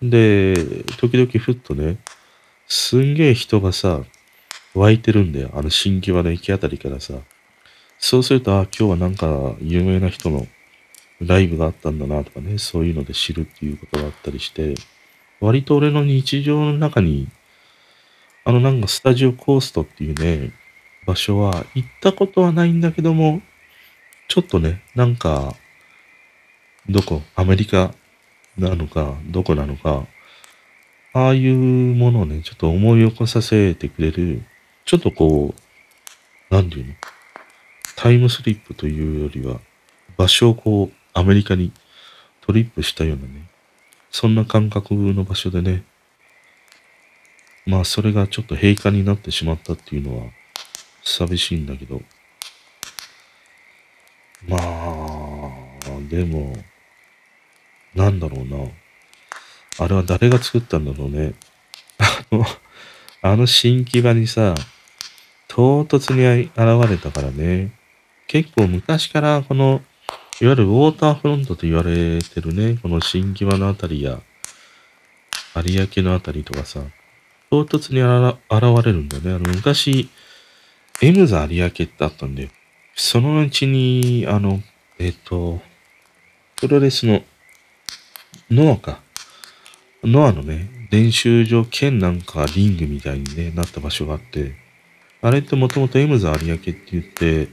[0.00, 0.54] で、
[0.98, 1.98] 時々ふっとね、
[2.68, 4.02] すんげえ人がさ、
[4.74, 5.50] 湧いてるんだよ。
[5.54, 7.14] あの新木場の駅あたりからさ。
[7.98, 10.46] そうすると、あ、今日はなんか有名な人の
[11.20, 14.74] ライブがあったんだなとかね、そういうので知るっていうことがあったりして、
[15.40, 17.28] 割と俺の日常の中に、
[18.44, 20.52] あのなんかスタジオコーストっていうね、
[21.06, 23.40] 場所は行ったことはないんだけども、
[24.28, 25.54] ちょっとね、なんか、
[26.88, 27.94] どこ、アメリカ
[28.58, 30.06] なのか、どこなのか、
[31.12, 34.42] ああいうものをね、ちょっと思い起こさせてくれる、
[34.84, 35.54] ちょっとこ
[36.50, 36.94] う、なんていうの
[37.94, 39.60] タイムスリップというよりは、
[40.16, 41.72] 場所をこう、アメリカに
[42.40, 43.48] トリップしたようなね、
[44.10, 45.84] そんな感覚の場所でね、
[47.64, 50.30] まあそれがちょっと閉館になってしまったっていうのは
[51.06, 52.02] 寂しいんだけど、
[54.48, 55.50] まあ、
[56.10, 56.56] でも、
[57.94, 58.58] なんだろうな。
[59.78, 61.34] あれは誰が作ったんだろうね。
[61.98, 62.44] あの、
[63.22, 64.54] あの新木場にさ、
[65.48, 67.70] 唐突に現れたからね。
[68.26, 69.82] 結構昔からこの
[70.40, 74.20] いわゆるウォーターフロントと言われてるね、この新木場のあたりや、
[75.54, 76.80] 有明のあたりとかさ、
[77.48, 79.32] 唐突に現れるんだよね。
[79.32, 80.10] あの、昔、
[81.02, 82.48] エムザ有明ってあったんだよ。
[82.94, 84.62] そのうちに、あの、
[84.98, 85.60] えっ、ー、と、
[86.56, 87.22] プロレスの、
[88.50, 89.00] ノアか。
[90.02, 94.54] ノアのね、練習場兼なんかリングみたいに、ね、なった場所があって、
[95.20, 97.48] あれってもともとエムザ有明って言って、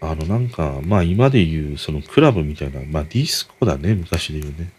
[0.00, 4.72] あの、なんか、まあ今で言う、そのクラブみたいな、まあディスコだね、昔で言うね。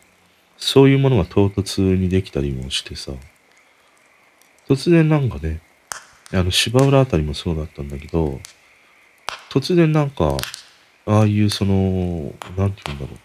[0.57, 3.13] そういうものが唐突にできたりもしてさ、
[4.67, 5.61] 突然なんかね、
[6.31, 8.39] あの、芝浦あたりもそうだったんだけど、
[9.51, 10.37] 突然なんか、
[11.05, 13.15] ああいうその、なんて言うんだろ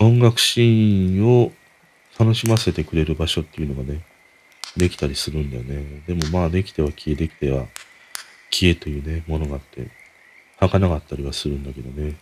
[0.00, 0.04] う。
[0.04, 1.52] 音楽シーンを
[2.18, 4.04] 楽しませてくれる場所っていうのがね、
[4.76, 6.02] できたりするんだよね。
[6.06, 7.66] でもまあ、できては消え、できては
[8.50, 9.88] 消えというね、ものがあって、
[10.58, 12.16] 儚かったりはするんだけどね。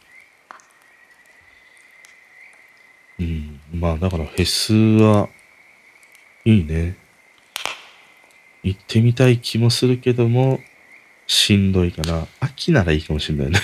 [3.21, 3.61] うん。
[3.73, 5.29] まあだからフェスは、
[6.45, 6.97] いいね。
[8.63, 10.61] 行ってみたい気もするけども、
[11.27, 12.27] しんどいかな。
[12.41, 13.59] 秋ならいいかもしれないね。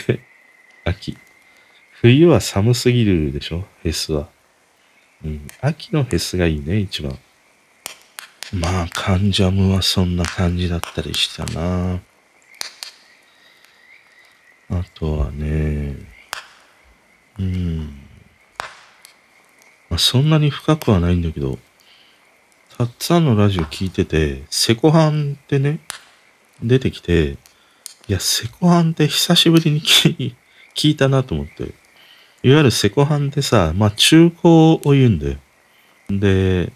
[0.84, 1.16] 秋。
[2.00, 3.66] 冬は寒すぎるでしょ？
[3.82, 4.28] フェスは。
[5.24, 5.48] うん。
[5.60, 7.18] 秋のフェスがいいね、一番。
[8.52, 12.00] まあ、カンジャムはそんな感じだったりしたな。
[14.70, 15.96] あとはね、
[17.38, 17.78] うん。
[19.90, 21.58] まあ、そんなに深くはないんだけど、
[22.78, 25.80] たっつぁんのラジオ聞いてて、セコハンってね、
[26.62, 27.36] 出てきて、
[28.06, 30.32] いや、セコハンって久しぶりに聞
[30.76, 31.64] 聞いたなと思って。
[32.44, 35.38] いわゆるセコハンってさ、まあ中古を言うんだよ。
[36.08, 36.72] で、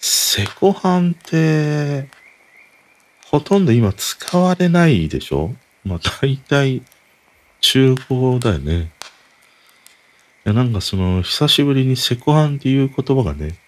[0.00, 2.08] セコハンって、
[3.26, 5.54] ほとんど今使われないでしょ？
[5.84, 6.82] まあ大体
[7.60, 8.90] 中古だよね。
[10.44, 13.61] いや、なんかその、久しぶりにセコハンっていう言葉がね、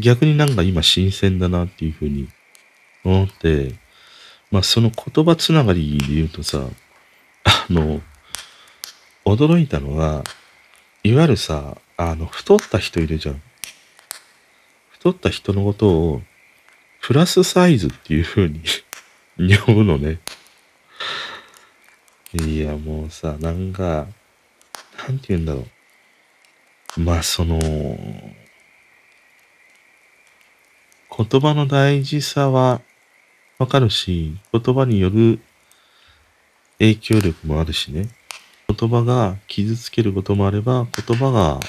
[0.00, 2.28] 逆になんか今新鮮だなっていうふうに
[3.04, 3.74] 思って、
[4.50, 6.66] まあその言葉つながりで言うとさ、
[7.44, 8.00] あの、
[9.24, 10.24] 驚いたのが、
[11.02, 13.42] いわゆるさ、あの、太った人いるじゃん。
[14.90, 16.22] 太った人のことを、
[17.00, 18.62] プラスサイズっていう風に
[19.64, 20.18] 呼ぶのね。
[22.32, 24.06] いや、もうさ、なんか、
[24.98, 25.66] なんて言うんだろ
[26.96, 27.00] う。
[27.00, 27.58] まあ、その、
[31.28, 32.80] 言葉の大事さは
[33.58, 35.38] わかるし、言葉による
[36.78, 38.08] 影響力もあるしね。
[38.68, 41.60] 言葉が傷つけることもあれば、言葉が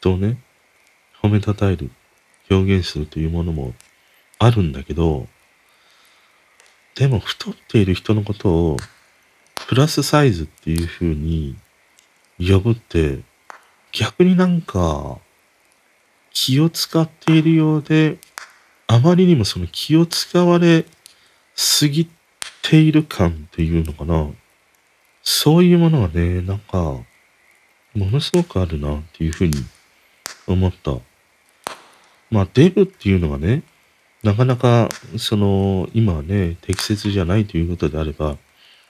[0.00, 0.40] 人をね、
[1.22, 1.92] 褒めたたえる、
[2.50, 3.72] 表現するというものも
[4.40, 5.28] あるんだけど、
[6.96, 8.76] でも太っている人のことを
[9.68, 11.54] プラスサイズっていう風に
[12.40, 13.20] 呼ぶって
[13.92, 15.18] 逆になんか
[16.32, 18.18] 気を使っているようで
[18.90, 20.86] あまりにもその気を使われ
[21.54, 22.08] すぎ
[22.62, 24.30] ている感っていうのかな。
[25.22, 26.98] そういうものがね、なんか、
[27.94, 29.52] ものすごくあるなっていうふうに
[30.46, 30.96] 思った。
[32.30, 33.62] まあ、デブっていうのがね、
[34.22, 38.38] なかなか、その、今はね、適切じゃないということであれば、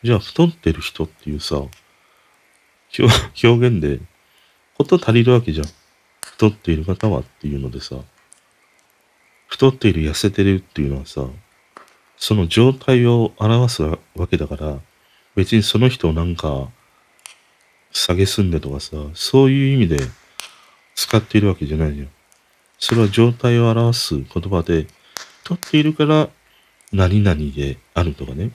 [0.04, 1.62] じゃあ太ってる人っていうさ、
[3.42, 3.98] 表現で、
[4.76, 5.66] こと足りるわけじゃん。
[6.38, 7.96] 太っている方はっていうのでさ、
[9.48, 11.26] 太っている、痩せてるっていうのはさ、
[12.16, 13.98] その状態を表すわ
[14.30, 14.78] けだから、
[15.34, 16.68] 別にその人をなんか、
[17.90, 19.98] 下げすんでとかさ、そういう意味で
[20.94, 22.08] 使っているわけじゃないじゃん。
[22.78, 24.86] それは状態を表す言葉で、
[25.42, 26.28] 太っているから
[26.92, 28.52] 何々であるとかね。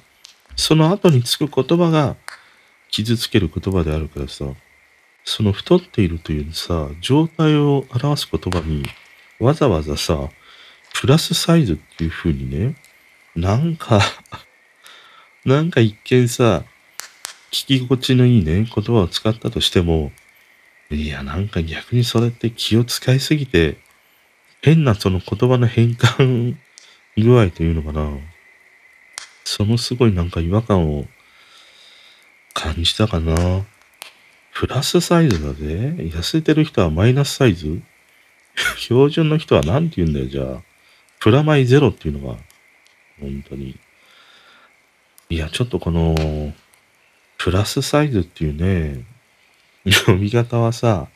[0.55, 2.15] その後につく言葉が
[2.91, 4.45] 傷つける言葉であるからさ、
[5.25, 8.83] その太っているというさ、状態を表す言葉に
[9.39, 10.29] わざわざさ、
[10.93, 12.75] プラスサイズっていう風にね、
[13.35, 14.01] なんか
[15.45, 16.63] なんか一見さ、
[17.51, 20.11] 聞き心地のいいね、言葉を使ったとしても、
[20.89, 23.77] いや、なんか逆にそれって気を使いすぎて、
[24.61, 26.55] 変なその言葉の変換
[27.17, 28.17] 具合というのかな。
[29.43, 31.05] そのすごいなんか違和感を
[32.53, 33.65] 感じたかな。
[34.53, 35.63] プラスサイズだぜ。
[35.97, 37.81] 痩せてる人はマイナスサイズ？
[38.77, 40.61] 標準の人は何て言うんだよ、じゃあ。
[41.19, 42.37] プラマイゼロっていうのが、
[43.19, 43.77] 本当に。
[45.29, 46.53] いや、ちょっとこの、
[47.37, 49.03] プラスサイズっていうね、
[49.91, 51.07] 読み方はさ、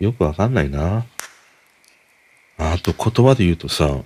[0.00, 1.04] よくわかんないな。
[2.58, 4.02] あと言葉で言うとさ、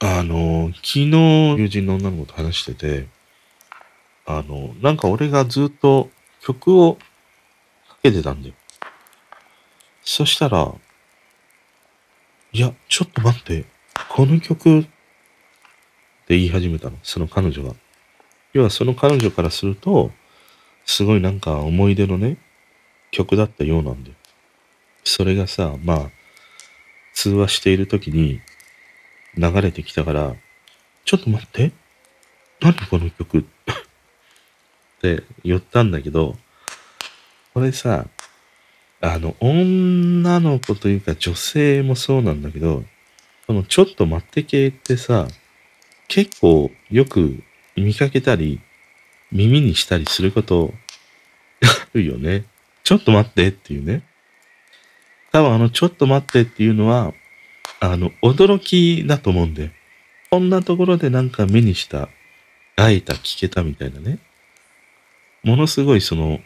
[0.00, 3.06] あの、昨日友人の女の子と話してて、
[4.26, 6.10] あの、なんか俺がずっと
[6.40, 6.98] 曲を
[8.04, 8.54] けてたんだよ。
[10.02, 10.74] そしたら、
[12.52, 13.64] いや、ちょっと待って、
[14.10, 14.90] この曲って
[16.36, 17.74] 言い始めたの、その彼女が。
[18.52, 20.10] 要はその彼女からすると、
[20.84, 22.36] すごいなんか思い出のね、
[23.10, 24.16] 曲だったようなんだよ。
[25.02, 26.10] それがさ、まあ、
[27.14, 28.40] 通話している時に
[29.36, 30.34] 流れてきたから、
[31.06, 31.72] ちょっと待って、
[32.60, 33.38] 何この曲？
[33.40, 33.44] っ
[35.00, 36.36] て言ったんだけど、
[37.54, 38.06] これさ、
[39.00, 42.82] あの、女の子というか女性もそうなんだけど、
[43.46, 45.28] このちょっと待って系ってさ、
[46.08, 47.44] 結構よく
[47.76, 48.60] 見かけたり、
[49.30, 50.74] 耳にしたりすること
[51.62, 52.44] あるよね。
[52.82, 54.02] ちょっと待ってっていうね。
[55.30, 57.12] 多分あの、ちょっと待ってっていうのは、
[57.78, 59.70] あの、驚きだと思うんで、
[60.30, 62.08] こんなところでなんか目にした、
[62.74, 64.18] 会えた、聞けたみたいなね。
[65.44, 66.40] ものすごいその、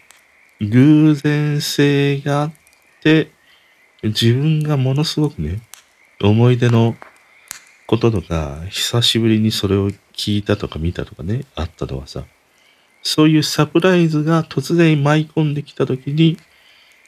[0.60, 2.52] 偶然性があっ
[3.02, 3.30] て、
[4.02, 5.60] 自分がものすごくね、
[6.20, 6.96] 思い出の
[7.86, 12.24] こととか、久しぶりにそれを聞いたとか見たとかね、あったとかさ、
[13.02, 16.36] そういうサプライズが突然舞い込んできたときに、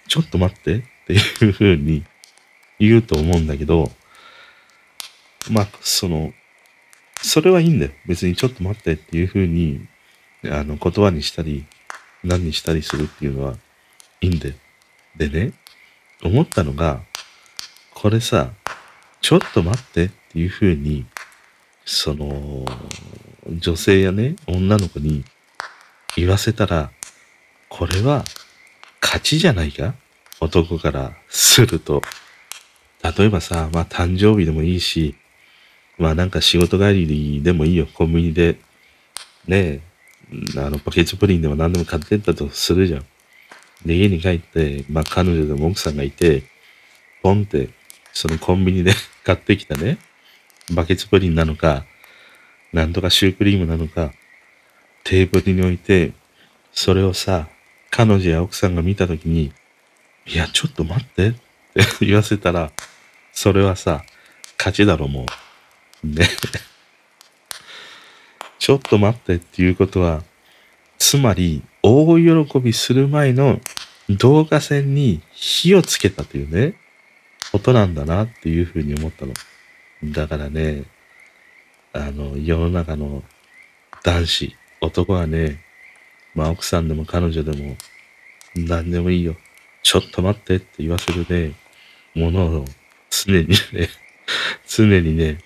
[0.09, 2.05] ちょっと待ってってっていう風に
[2.78, 3.90] 言うと思うんだけど、
[5.51, 6.32] まあ、その、
[7.22, 7.92] それはいいんだよ。
[8.07, 9.86] 別にちょっと待ってっていう風に、
[10.44, 11.66] あの、言葉にしたり、
[12.24, 13.56] 何にしたりするっていうのは
[14.20, 14.54] いいんだよ。
[15.16, 15.52] でね、
[16.22, 17.00] 思ったのが、
[17.94, 18.50] これさ、
[19.20, 21.06] ちょっと待ってっていう風に、
[21.84, 22.64] その、
[23.48, 25.24] 女性やね、女の子に
[26.16, 26.90] 言わせたら、
[27.68, 28.24] これは
[29.02, 29.94] 勝ちじゃないか？
[30.40, 32.02] 男からすると。
[33.02, 35.14] 例えばさ、まあ誕生日でもいいし、
[35.98, 37.86] まあなんか仕事帰りでもいいよ。
[37.86, 38.58] コンビニで、
[39.46, 39.80] ねえ、
[40.56, 43.06] あの、バケツプリンでも何でも買ってったとするじゃん。
[43.84, 46.44] で、家に帰って、まあ彼女でも奥さんがいて、
[47.22, 47.70] ポンって、
[48.12, 48.92] そのコンビニで
[49.24, 49.98] 買ってきたね、
[50.72, 51.84] バケツプリンなのか、
[52.72, 54.12] なんとかシュークリームなのか、
[55.04, 56.12] テーブルに置いて、
[56.72, 57.48] それをさ、
[57.90, 59.52] 彼女や奥さんが見たときに、
[60.26, 61.32] いや、ちょっと待ってっ
[61.98, 62.70] て言わせたら、
[63.32, 64.04] それはさ、
[64.58, 65.26] 勝ちだろ、も
[66.04, 66.06] う。
[66.06, 66.28] ね。
[68.61, 70.22] ちょっと待ってっていうことは、
[70.98, 73.58] つまり、大喜びする前の
[74.11, 76.74] 動画線に火をつけたというね、
[77.52, 79.32] ことなんだなっていうふうに思ったの。
[80.04, 80.84] だからね、
[81.94, 83.22] あの、世の中の
[84.04, 85.64] 男子、男はね、
[86.34, 87.76] まあ奥さんでも彼女でも
[88.54, 89.36] 何でもいいよ。
[89.82, 91.54] ちょっと待ってって言わせるね、
[92.14, 92.64] ものを
[93.08, 93.88] 常にね、
[94.68, 95.38] 常にね、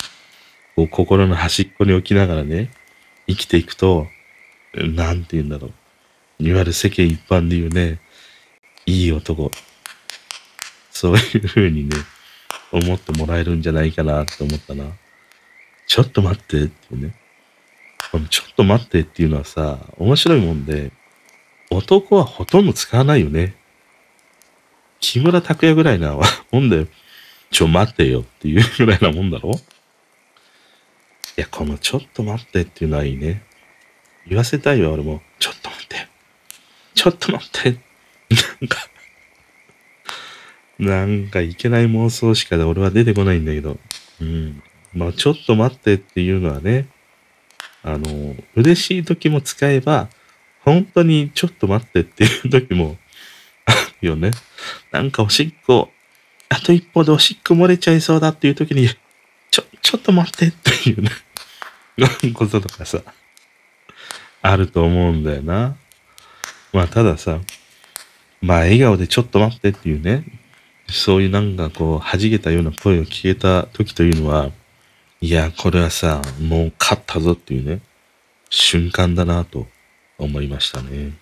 [0.75, 2.71] こう心の端っこに置きながらね、
[3.27, 4.07] 生きていくと、
[4.75, 5.73] なんて言うんだろう。
[6.39, 8.01] いわゆる世間一般で言うね、
[8.87, 9.51] いい男。
[10.91, 11.97] そういう風にね、
[12.73, 14.85] 思ってもらえるんじゃないかなって思ったな。
[15.87, 17.15] ちょっと待ってってね。
[18.11, 20.93] このちょっと待ってっていうのはさ、面白いもんで、
[21.71, 23.57] 男はほとんど使わないよね。
[25.01, 26.19] 木村拓哉ぐらいな
[26.53, 26.87] もんで、
[27.51, 29.53] ちょ待ってよっていうぐらいなもんだろ
[31.37, 33.43] いや、このちょっと待ってっていうのはいいね。
[34.27, 35.21] 言わせたいよ、俺も。
[35.39, 36.09] ちょっと待って。
[36.95, 37.71] ちょっと待って。
[38.61, 38.79] なんか
[40.79, 43.79] なんかいけない妄想しかで俺は出てこないんだけど。
[44.21, 44.63] うん。
[44.93, 46.89] まあ、ちょっと待ってっていうのはね、
[47.83, 50.09] あの、嬉しい時も使えば、
[50.61, 52.97] 本当にちょっと待ってっていう時も
[53.67, 54.31] あるよね。
[54.91, 55.91] なんかおしっこ、
[56.49, 58.89] あと一歩でおしっこ漏れちゃいそうだっていう時に、
[59.85, 61.11] ちょ、っと待ってっていうね、
[62.33, 63.03] こととかさ、
[64.41, 65.77] あると思うんだよな。
[66.73, 67.39] まあたださ、
[68.41, 70.25] まあ笑顔でちょっと待ってっていうね、
[70.89, 74.51] そういうなんかこう、弾けたような声を聞けた時というのは、
[75.21, 77.81] いや、これはさ、もう勝ったぞっていうね、
[78.49, 79.67] 瞬間だなと
[80.17, 81.13] 思いましたね。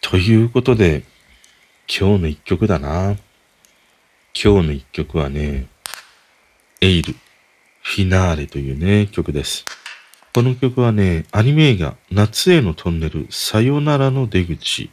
[0.00, 1.04] ということで、
[1.86, 3.16] 今日の一曲だな。
[4.34, 5.68] 今日の一曲はね、
[6.80, 7.12] エイル、
[7.82, 9.66] フィナーレというね、曲です。
[10.34, 14.90] この曲はね、アニメ映画、夏へのトンネル、さよならの出口、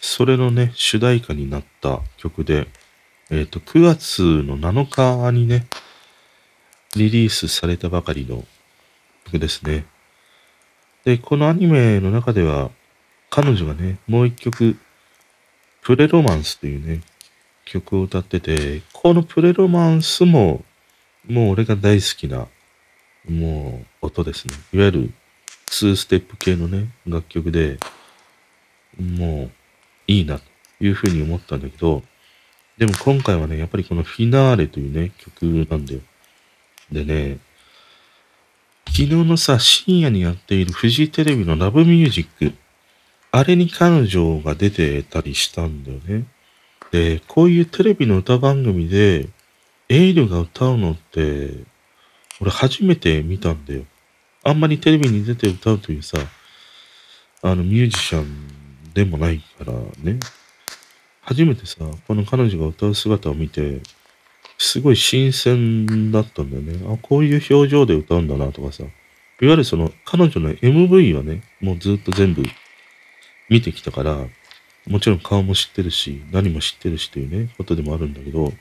[0.00, 2.66] それのね、主題歌になった曲で、
[3.30, 5.66] えっ、ー、と、9月の7日にね、
[6.96, 8.42] リリースされたばかりの
[9.26, 9.84] 曲ですね。
[11.04, 12.70] で、このアニメの中では、
[13.28, 14.78] 彼女がね、もう一曲、
[15.82, 17.02] プレロマンスというね、
[17.64, 20.64] 曲を歌ってて、このプレロマンスも、
[21.28, 22.48] もう俺が大好きな、
[23.28, 24.54] もう音ですね。
[24.72, 25.10] いわゆる
[25.66, 27.78] 2ステップ系のね、楽曲で、
[29.00, 29.50] もう
[30.06, 30.44] いいなと
[30.80, 32.02] いうふうに思ったんだけど、
[32.78, 36.00] でも今回はね、やっぱりこのフィナーレというね、曲なんだよ。
[36.90, 37.38] でね、
[38.86, 42.54] 昨日のさ、深夜にやっているフジテレビのラブミュージック、
[43.30, 46.24] あれに彼女が出てたりしたんだよね。
[46.92, 49.28] で、こういうテレビの歌番組で、
[49.88, 51.50] エイルが歌うのって、
[52.40, 53.84] 俺初めて見たんだよ。
[54.44, 56.18] あんまりテレビに出て歌うというさ、
[57.40, 60.20] あのミュージシャンでもないからね。
[61.22, 61.76] 初めてさ、
[62.06, 63.80] この彼女が歌う姿を見て、
[64.58, 66.94] すごい新鮮だったんだよね。
[66.94, 68.84] あ、こういう表情で歌うんだなとかさ。
[68.84, 72.42] いわゆるその彼女の MV はね、もうずっと全部
[73.48, 74.26] 見てきたから、
[74.86, 78.52] もちろん顔も知ってるし、何も知ってるしというね、ことでもあるんだけど、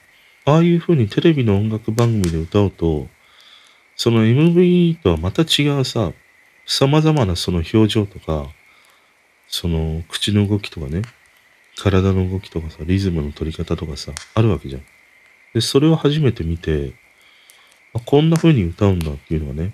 [0.45, 3.07] ああいう風にテレビの音楽番組で歌うと、
[3.95, 6.13] その MV とはまた違うさ、
[6.65, 8.47] 様々なその表情とか、
[9.47, 11.01] その口の動きとかね、
[11.77, 14.81] 体の動きとかさ、リズムの取り方とかさ、あるわけじゃん。
[15.53, 16.93] で、それを初めて見て、
[17.93, 19.73] あこんな風に歌うんだっていうのがね、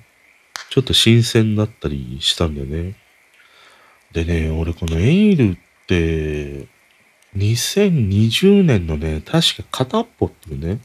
[0.70, 2.96] ちょっと新鮮だったりしたんだよね。
[4.12, 5.58] でね、俺このエイル、
[5.96, 10.80] 2020年のね、確か片っぽっていうね、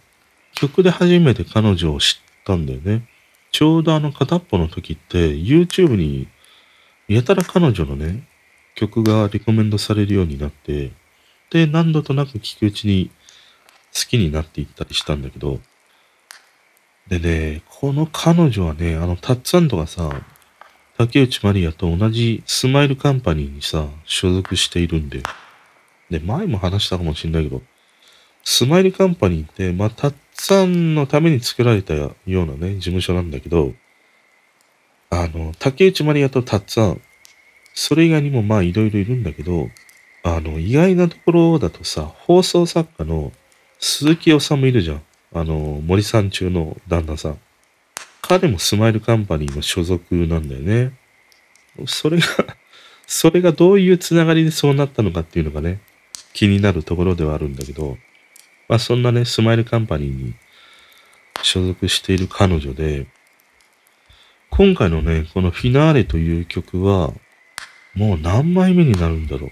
[0.54, 3.06] 曲で初めて彼女を知ったんだよね。
[3.50, 6.28] ちょうどあの片っぽの時って YouTube に
[7.08, 8.24] やたら彼女のね、
[8.74, 10.92] 曲がリコメンドされるようになって、
[11.50, 13.10] で、何度となく聴くうちに
[13.94, 15.60] 好きになっていったりしたんだけど、
[17.08, 20.22] でね、この彼女はね、あの、タッツァンドがさ、
[20.98, 25.22] 竹内まりやと同じスマイルカンパニーにさ、所属しているんで。
[26.10, 27.62] で、前も話したかもしんないけど、
[28.44, 33.72] スマイルカンパニーって、まあ、タッツァンのために作られたようなね、事務所なんだけど、
[35.10, 37.02] あの、竹内まりやとタッツァン、
[37.74, 39.68] それ以外にもまあいろいろいるんだけど、
[40.22, 43.32] あの、意外なところだとさ、放送作家の
[43.78, 45.02] 鈴木おさむいるじゃん。
[45.34, 47.38] あの、森三中の旦那さん。
[48.40, 50.92] 彼もスマイルカンパニーの所属なんだよね。
[51.86, 52.26] それが
[53.06, 55.80] それがどういうつながりでそうなったのかっていうのがね、
[56.32, 57.98] 気になるところではあるんだけど、
[58.70, 60.32] まあそんなね、スマイルカンパニーに
[61.42, 63.06] 所属している彼女で、
[64.48, 67.12] 今回のね、このフィナーレという曲は、
[67.94, 69.50] もう何枚目になるんだろ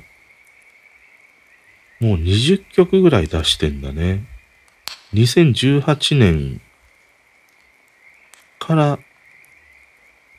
[2.01, 2.07] う。
[2.07, 4.25] もう20曲ぐらい出してんだね。
[5.13, 6.63] 2018年
[8.71, 9.01] から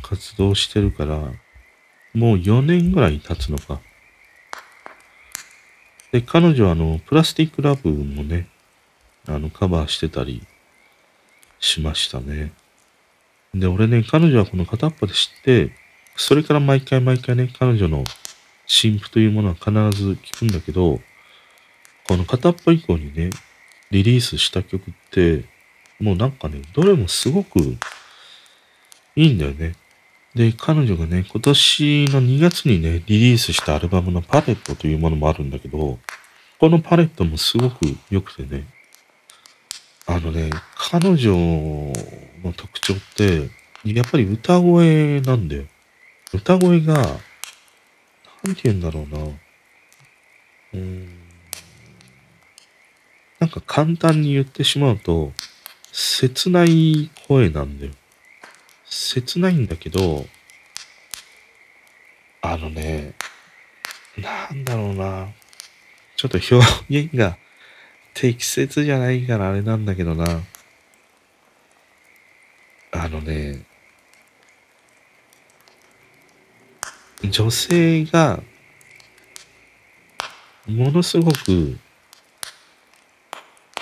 [0.01, 1.17] 活動してるから、
[2.13, 3.81] もう4年ぐらい経つのか。
[6.13, 8.47] で、彼女はあの、プラスティックラブもね、
[9.27, 10.47] あの、カバーしてたり
[11.59, 12.53] しましたね。
[13.53, 15.73] で、俺ね、彼女はこの片っぽで知って、
[16.15, 18.05] それから毎回毎回ね、彼女の
[18.65, 19.71] 新譜というものは必
[20.01, 21.01] ず聞くんだけど、
[22.07, 23.29] この片っぽ以降にね、
[23.91, 25.43] リリースした曲って、
[25.99, 27.77] もうなんかね、どれもすごく
[29.15, 29.75] いいんだよね。
[30.35, 35.99] で、彼女がね、今年の2月にね、リリースしたアルバムのパレットというものもあるんだけど、
[36.59, 38.65] このパレットもすごく良くてね、
[40.05, 41.31] あのね、彼女
[42.43, 43.49] の特徴って、
[43.83, 45.63] やっぱり歌声なんだよ。
[46.33, 47.01] 歌声が、な
[48.51, 49.19] んて言うんだろうな。
[50.73, 51.17] うん。
[53.39, 55.33] なんか簡単に言ってしまうと、
[55.91, 57.91] 切ない声なんだよ。
[58.91, 60.27] 切ないんだけど、
[62.41, 63.13] あのね、
[64.17, 65.29] なんだろうな。
[66.17, 67.37] ちょっと表現が
[68.13, 70.41] 適切じゃないからあれなんだけどな。
[72.91, 73.65] あのね、
[77.23, 78.43] 女性が、
[80.67, 81.79] ものすごく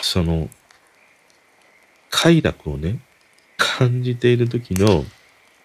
[0.02, 0.50] その、
[2.10, 3.00] 快楽をね、
[3.80, 5.06] 感じている時の、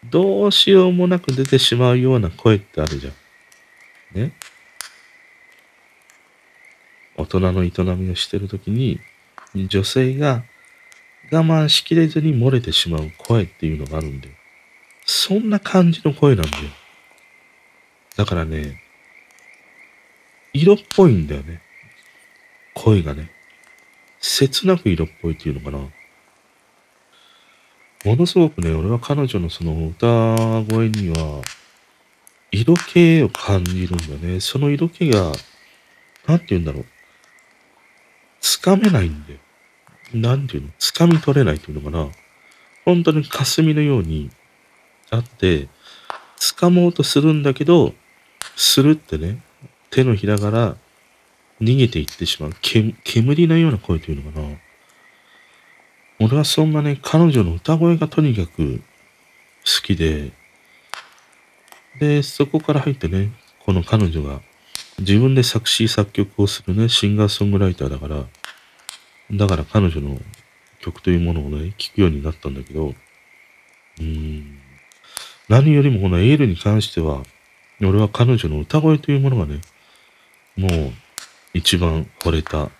[0.08, 4.22] どうしようもなく出てしまうような声ってあるじゃん。
[4.22, 4.32] ね。
[7.16, 9.00] 大人の営みをしてる時に、
[9.56, 10.44] 女性が
[11.32, 14.34] 我慢しきれずに漏れてしまう声っていうのがあるんだよ。
[15.06, 16.64] そんな感じの声なんだよ。
[18.14, 18.80] だからね、
[20.52, 21.60] 色っぽいんだよね。
[22.74, 23.28] 声がね。
[24.20, 25.88] 切なく色っぽいっていうのかな。
[28.04, 30.06] ものすごくね、俺は彼女のその歌
[30.70, 31.42] 声には、
[32.52, 34.40] 色気を感じるんだね。
[34.40, 35.32] その色気が、
[36.26, 36.84] なんて言うんだろう。
[38.40, 39.38] つかめないんだよ。
[40.12, 40.68] なんていうの？
[40.78, 42.08] つかみ取れないっていうのかな。
[42.84, 44.30] 本当に霞のように
[45.10, 45.68] あって、
[46.38, 47.94] 掴もうとするんだけど、
[48.54, 49.42] するってね、
[49.90, 50.76] 手のひらから
[51.60, 52.52] 逃げていってしまう。
[52.60, 54.46] 煙のような声というのかな。
[56.20, 58.82] 俺はそんなね、彼女の歌声がとにかく
[59.64, 60.32] 好きで、
[61.98, 63.32] で、そこから入ってね、
[63.64, 64.40] この彼女が
[64.98, 68.24] 自分で作詞作曲をするね、シンガーソングライターだから、
[69.32, 70.20] だから彼女の
[70.80, 74.58] 曲というものをね、聴くようになったんだけど、うーん、
[75.48, 77.22] 何よりもこのエールに関しては、
[77.80, 79.60] 俺は彼女の歌声というものがね、
[80.56, 80.92] もう
[81.54, 82.70] 一番惚れた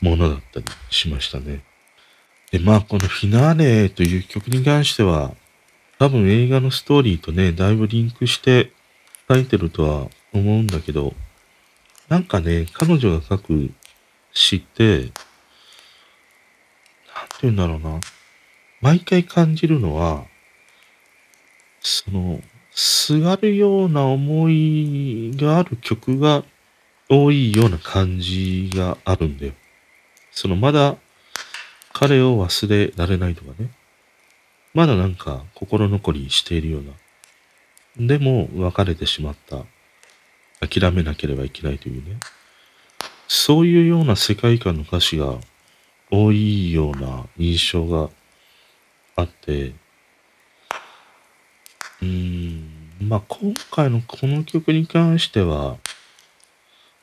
[0.00, 1.62] ものだったりしましたね。
[2.50, 5.34] で、まあ、このフィナーレという曲に関しては、
[5.98, 8.72] 多分映画のストーリーとね、だいぶリンクして
[9.28, 11.14] 書いてるとは思うんだけど、
[12.08, 13.70] なんかね、彼女が書く
[14.32, 15.12] 詩って、なんて
[17.42, 18.00] 言うんだろうな。
[18.80, 20.24] 毎回感じるのは、
[21.80, 22.40] その、
[22.70, 26.44] すがるような思いがある曲が
[27.08, 29.52] 多いような感じがあるんだよ。
[30.30, 30.96] そのまだ
[31.98, 33.70] 彼を忘れられないとかね。
[34.74, 38.06] まだなんか心残りしているような。
[38.06, 39.64] でも別れてしまった
[40.60, 42.18] 諦めなければいけないというね。
[43.28, 45.38] そういうような世界観の歌詞が
[46.10, 48.10] 多いような印象が
[49.16, 49.68] あって、
[52.02, 55.78] うーん、まあ今回のこの曲に関しては、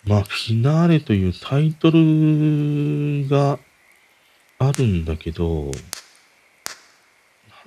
[0.05, 3.57] まあフィナーレというタイトルが
[4.67, 5.71] あるんだけど、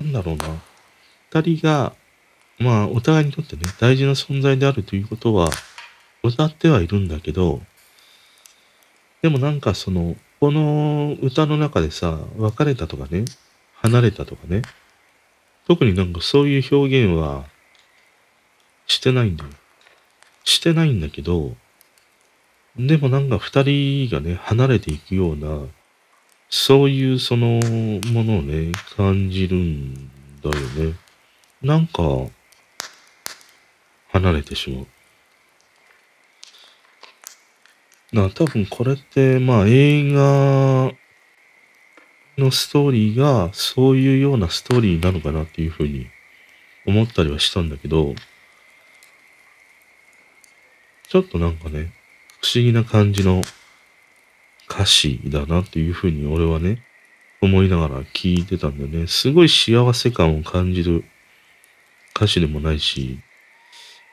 [0.01, 0.47] なんだろうな。
[1.31, 1.95] 二人が、
[2.59, 5.49] まあお互いにとってね、大事な存在であるということは、
[6.23, 7.63] 歌ってはいるんだけど、
[9.23, 13.25] でもなんかその、この歌の中でさ、別れたとかね、
[13.75, 14.63] 離れたとかね、
[15.67, 17.47] 特になんかそういう表現は
[18.87, 19.51] してないんだよ。
[20.45, 21.57] してないんだけど、
[22.79, 25.67] でもなんか二人がね、離れていくような、
[26.49, 27.47] そういうその
[28.13, 30.11] ものをね、感じるん
[30.43, 30.55] だよ
[30.91, 30.95] ね。
[31.63, 32.03] なんか、
[34.09, 34.87] 離れてしまう。
[38.13, 40.93] な、多分これって、まあ映画
[42.39, 46.07] のストーリーがそういうようなストーリーなのかなっていうふうに
[46.87, 48.15] 思ったりはしたんだけど、
[51.09, 51.93] ちょっとなんかね、
[52.41, 53.43] 不思議な感じの
[54.69, 56.83] 歌詞だなっていうふうに俺はね、
[57.41, 59.07] 思いながら聞いてたんだよね。
[59.07, 61.05] すごい幸せ感を感じる
[62.15, 63.19] 歌詞でもないし、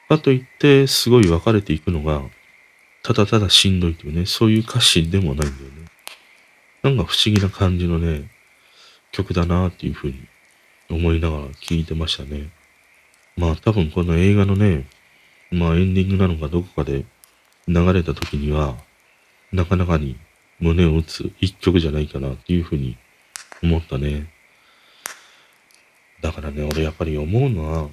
[0.09, 2.21] かといってすごい別れていくのが、
[3.01, 5.87] ただただしんどいというね、そういう歌詞でもないんだよね。
[6.83, 8.29] なんか不思議な感じのね、
[9.11, 10.15] 曲だなっていうふうに
[10.89, 12.49] 思いながら聴いてましたね。
[13.37, 14.85] まあ多分この映画のね、
[15.51, 17.05] まあエンディングなのかどこかで
[17.67, 18.75] 流れた時には、
[19.51, 20.17] なかなかに
[20.59, 22.97] 胸を打つ一曲じゃないかなっていうふうに
[23.61, 24.31] 思ったね。
[26.21, 27.89] だからね、俺やっぱり思うのは、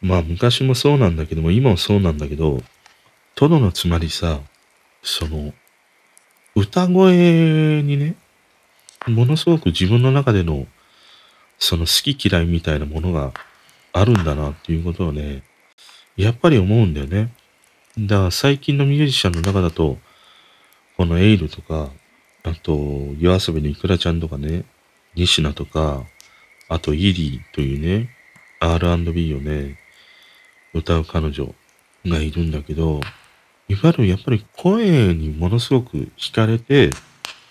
[0.00, 2.62] まあ昔もそうなんだけども、今もそうなんだけど、
[3.34, 4.40] トドのつまりさ、
[5.02, 5.54] その、
[6.54, 8.16] 歌声にね、
[9.06, 10.66] ものすごく自分の中での、
[11.58, 13.32] その好き嫌いみたいなものが
[13.92, 15.42] あるんだなっていうことをね、
[16.16, 17.32] やっぱり思うんだよね。
[17.98, 19.98] だから最近のミュージシャンの中だと、
[20.98, 21.90] このエイルとか、
[22.42, 22.76] あと、
[23.20, 24.64] 夜遊びのイクラちゃんとかね、
[25.14, 26.02] 西名とか、
[26.68, 28.10] あと、イリーというね、
[28.58, 29.78] R&B をね、
[30.74, 31.54] 歌う彼女
[32.04, 33.00] がいるんだけど、
[33.68, 36.90] いわゆるやっぱり声にものすごく惹かれて、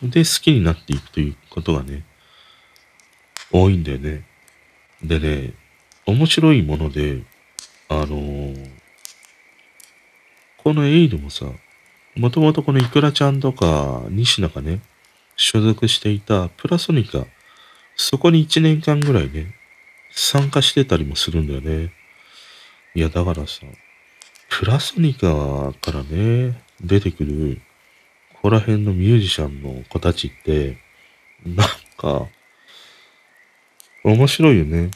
[0.01, 2.03] で、好きになっていくということがね、
[3.53, 4.25] 多いんだよね。
[5.01, 5.53] でね、
[6.05, 7.23] 面白いもので、
[7.87, 8.69] あのー、
[10.57, 11.45] このエイルもさ、
[12.17, 14.81] もともとこのイクラちゃんとか、西野がね、
[15.35, 17.25] 所属していたプラソニカ、
[17.95, 19.55] そこに1年間ぐらいね、
[20.11, 21.93] 参加してたりもするんだよね。
[22.95, 23.61] いや、だからさ、
[24.49, 27.61] プラソニカからね、出てくる、
[28.33, 30.79] ここら辺のミュージシャンの子たちって、
[31.45, 32.27] なんか、
[34.03, 34.89] 面白いよね。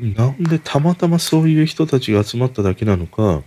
[0.00, 3.44] なんでたまたまそういう人たちが集まっただけなのか、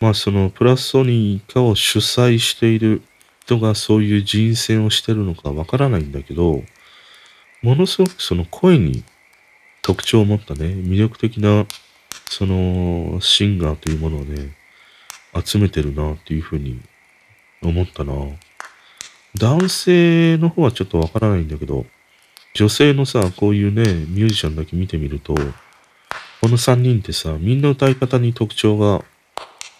[0.00, 3.02] まあそのプラスソニカを主催している
[3.44, 6.62] 人がそういう人選をしてるのかわからないんだけど、
[7.62, 9.04] ものすごくその声に
[9.82, 11.66] 特徴を持ったね、魅力的な
[12.28, 14.56] そのシンガーというものをね、
[15.44, 16.80] 集めてるなっていうふうに
[17.62, 18.14] 思ったな。
[19.36, 21.86] 男性の方はちょっとわからないんだけど、
[22.54, 25.40] 女性のさ、こういうね、ミュージシャンだけ見てみると、こ
[26.48, 29.04] の3人ってさ、みんな歌い方に特徴が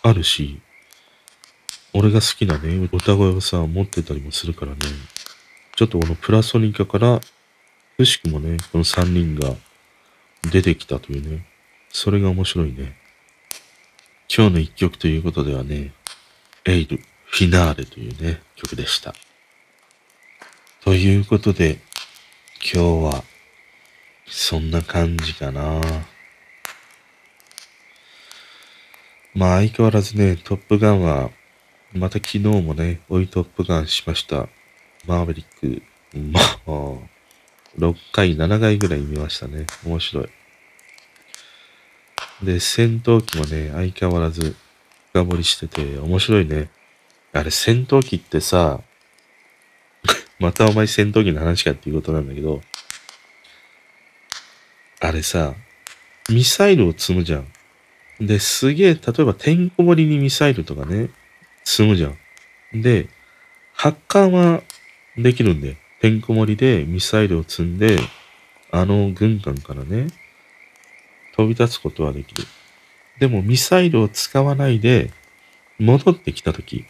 [0.02, 0.60] あるし、
[1.92, 4.78] 俺が好きなね、歌声をさ、持ってたりもするからね、
[5.76, 7.20] ちょっとこのプラソニカから、
[7.96, 9.54] くしくもね、この3人が
[10.50, 11.46] 出てきたというね、
[11.90, 12.96] それが面白いね。
[14.34, 15.92] 今日の一曲ということではね、
[16.64, 19.14] エイル、フィナーレというね、曲でした。
[20.82, 21.80] ということで、
[22.72, 23.24] 今日は、
[24.26, 25.80] そんな感じかな。
[29.34, 31.30] まあ相変わらずね、トップガンは、
[31.92, 34.48] また昨日もね、追いトップガンしました。
[35.06, 35.82] マーベリック、
[36.32, 36.98] まあ、
[37.78, 39.66] 6回、7回ぐらい見ましたね。
[39.84, 40.28] 面白い。
[42.42, 44.56] で、戦闘機もね、相変わらず
[45.12, 46.70] 深掘りしてて面白いね。
[47.32, 48.80] あれ、戦闘機ってさ、
[50.38, 52.62] またお前戦闘機の話かっていうことなんだけど、
[55.00, 55.54] あれさ、
[56.28, 57.52] ミサイルを積むじゃん。
[58.20, 61.10] で、すげえ、例えばてんこ盛りにミサイルとかね、
[61.64, 62.82] 積むじゃん。
[62.82, 63.08] で、
[63.72, 64.62] 発艦は
[65.16, 67.98] できるんで、てんこ盛りでミサイルを積んで、
[68.70, 70.08] あの軍艦からね、
[71.34, 72.44] 飛び立つことはできる。
[73.18, 75.10] でもミサイルを使わないで、
[75.78, 76.84] 戻ってきたとき、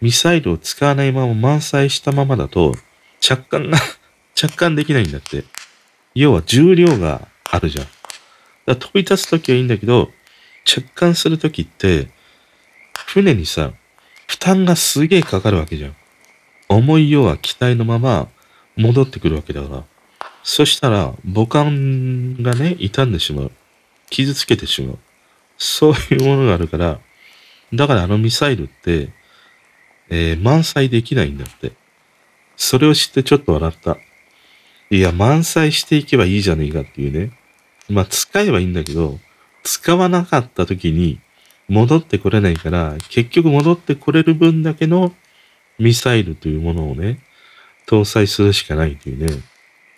[0.00, 2.74] ミサイルを使わないまま満載したままだと、
[3.20, 3.78] 着艦が
[4.34, 5.44] 着艦できないんだって。
[6.14, 7.86] 要は重量があるじゃん。
[8.66, 10.10] だ飛び立つときはいいんだけど、
[10.66, 12.10] 着艦するときって、
[13.06, 13.72] 船にさ、
[14.26, 15.96] 負担がすげえかかるわけじゃん。
[16.68, 18.28] 重い要は機体のまま
[18.76, 19.84] 戻ってくるわけだから。
[20.42, 23.52] そしたら母艦がね、傷んでしまう。
[24.10, 24.98] 傷つけてしまう。
[25.56, 27.00] そういうものがあるから、
[27.72, 29.10] だからあのミサイルって、
[30.10, 31.72] えー、満載できないんだって。
[32.56, 33.98] それを知ってちょっと笑った。
[34.90, 37.30] いや、満載していけばいいじゃねえかっていうね。
[37.88, 39.18] まあ、使えばいいんだけど、
[39.66, 41.18] 使わなかった時に
[41.68, 45.12] 戻ってこれないから、結局戻ってこれる分だけの
[45.80, 47.18] ミサイルというものをね、
[47.88, 49.42] 搭載するしかないというね。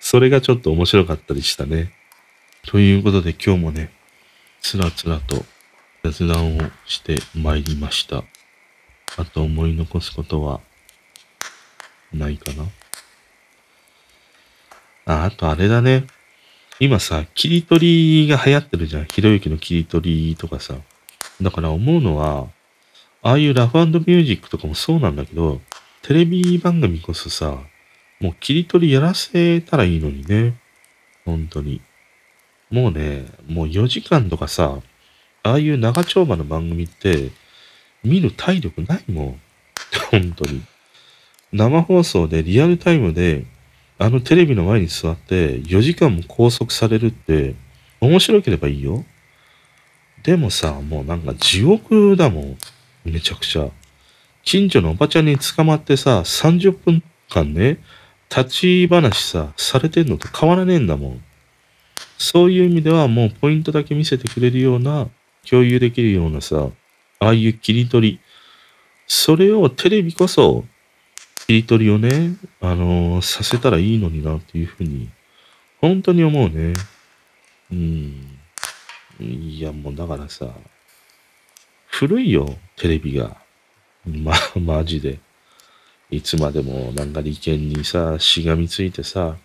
[0.01, 1.93] それがちょっと面白かったりしたね。
[2.66, 3.93] ということで今日もね、
[4.62, 5.45] つらつらと
[6.03, 8.25] 雑談をして参りました。
[9.19, 10.61] あと思い残すことは
[12.14, 12.64] ないかな。
[15.05, 16.07] あ、あとあれだね。
[16.81, 19.05] 今さ、切り取りが流行ってるじゃん。
[19.07, 20.76] ひろゆきの切り取りとかさ。
[21.43, 22.47] だから思うのは、
[23.20, 25.61] ああいうラフミュージックとかもそうなんだけど、
[26.03, 27.59] テレビ番組こそさ、
[28.20, 30.55] もう切り取りやらせたらいいのにね。
[31.24, 31.81] 本当に。
[32.70, 34.79] もうね、もう4時間とかさ、
[35.43, 37.31] ああいう長丁場の番組って、
[38.05, 39.41] 見る体力ないもん。
[40.12, 40.62] 本当に。
[41.53, 43.45] 生放送でリアルタイムで
[43.99, 47.57] あのテレビの前に座って4時間も拘束されるって
[48.01, 49.05] 面白ければいいよ。
[50.22, 52.57] でもさ、もうなんか地獄だもん。
[53.05, 53.68] めちゃくちゃ。
[54.44, 57.78] 近所のおばちゃんに捕まってさ、30分間ね、
[58.30, 61.22] 立ち話さ、されてんのと変わらねえんだもん。
[62.18, 65.09] そういう意味ではもうポイントだけ見せてくれるような、
[65.49, 66.68] 共有できるようなさ、
[67.20, 68.20] ああいう切り取り。
[69.07, 70.64] それをテレビこそ
[71.49, 75.09] 切り取りをね、あのー、させたらいいのになっていうふうに、
[75.80, 76.74] 本当に思うね。
[77.72, 78.38] うん。
[79.18, 80.51] いや、もうだからさ、
[81.86, 83.38] 古いよ、テレビが。
[84.05, 85.20] ま、マジで。
[86.11, 89.38] いつまでもなんか利権にさ、しがみついてさ、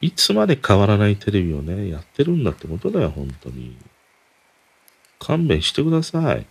[0.00, 3.76] いつまで変わらないテレビをね、やってるんだってことだよ、本当に。
[5.18, 6.46] 勘弁してください。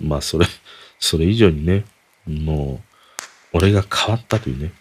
[0.00, 0.46] まあ、それ、
[0.98, 1.84] それ以上にね、
[2.26, 2.93] もう、
[3.54, 4.72] 俺が変わったというね、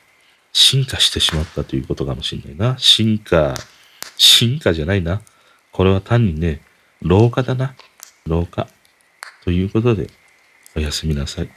[0.52, 2.78] 進化してしまったということかもしれないな。
[2.80, 3.54] 進化、
[4.18, 5.22] 進化じゃないな。
[5.72, 6.62] これは単にね、
[7.02, 7.76] 老化だな。
[8.26, 8.68] 老化。
[9.44, 10.08] ということで、
[10.76, 11.50] おやすみなさい。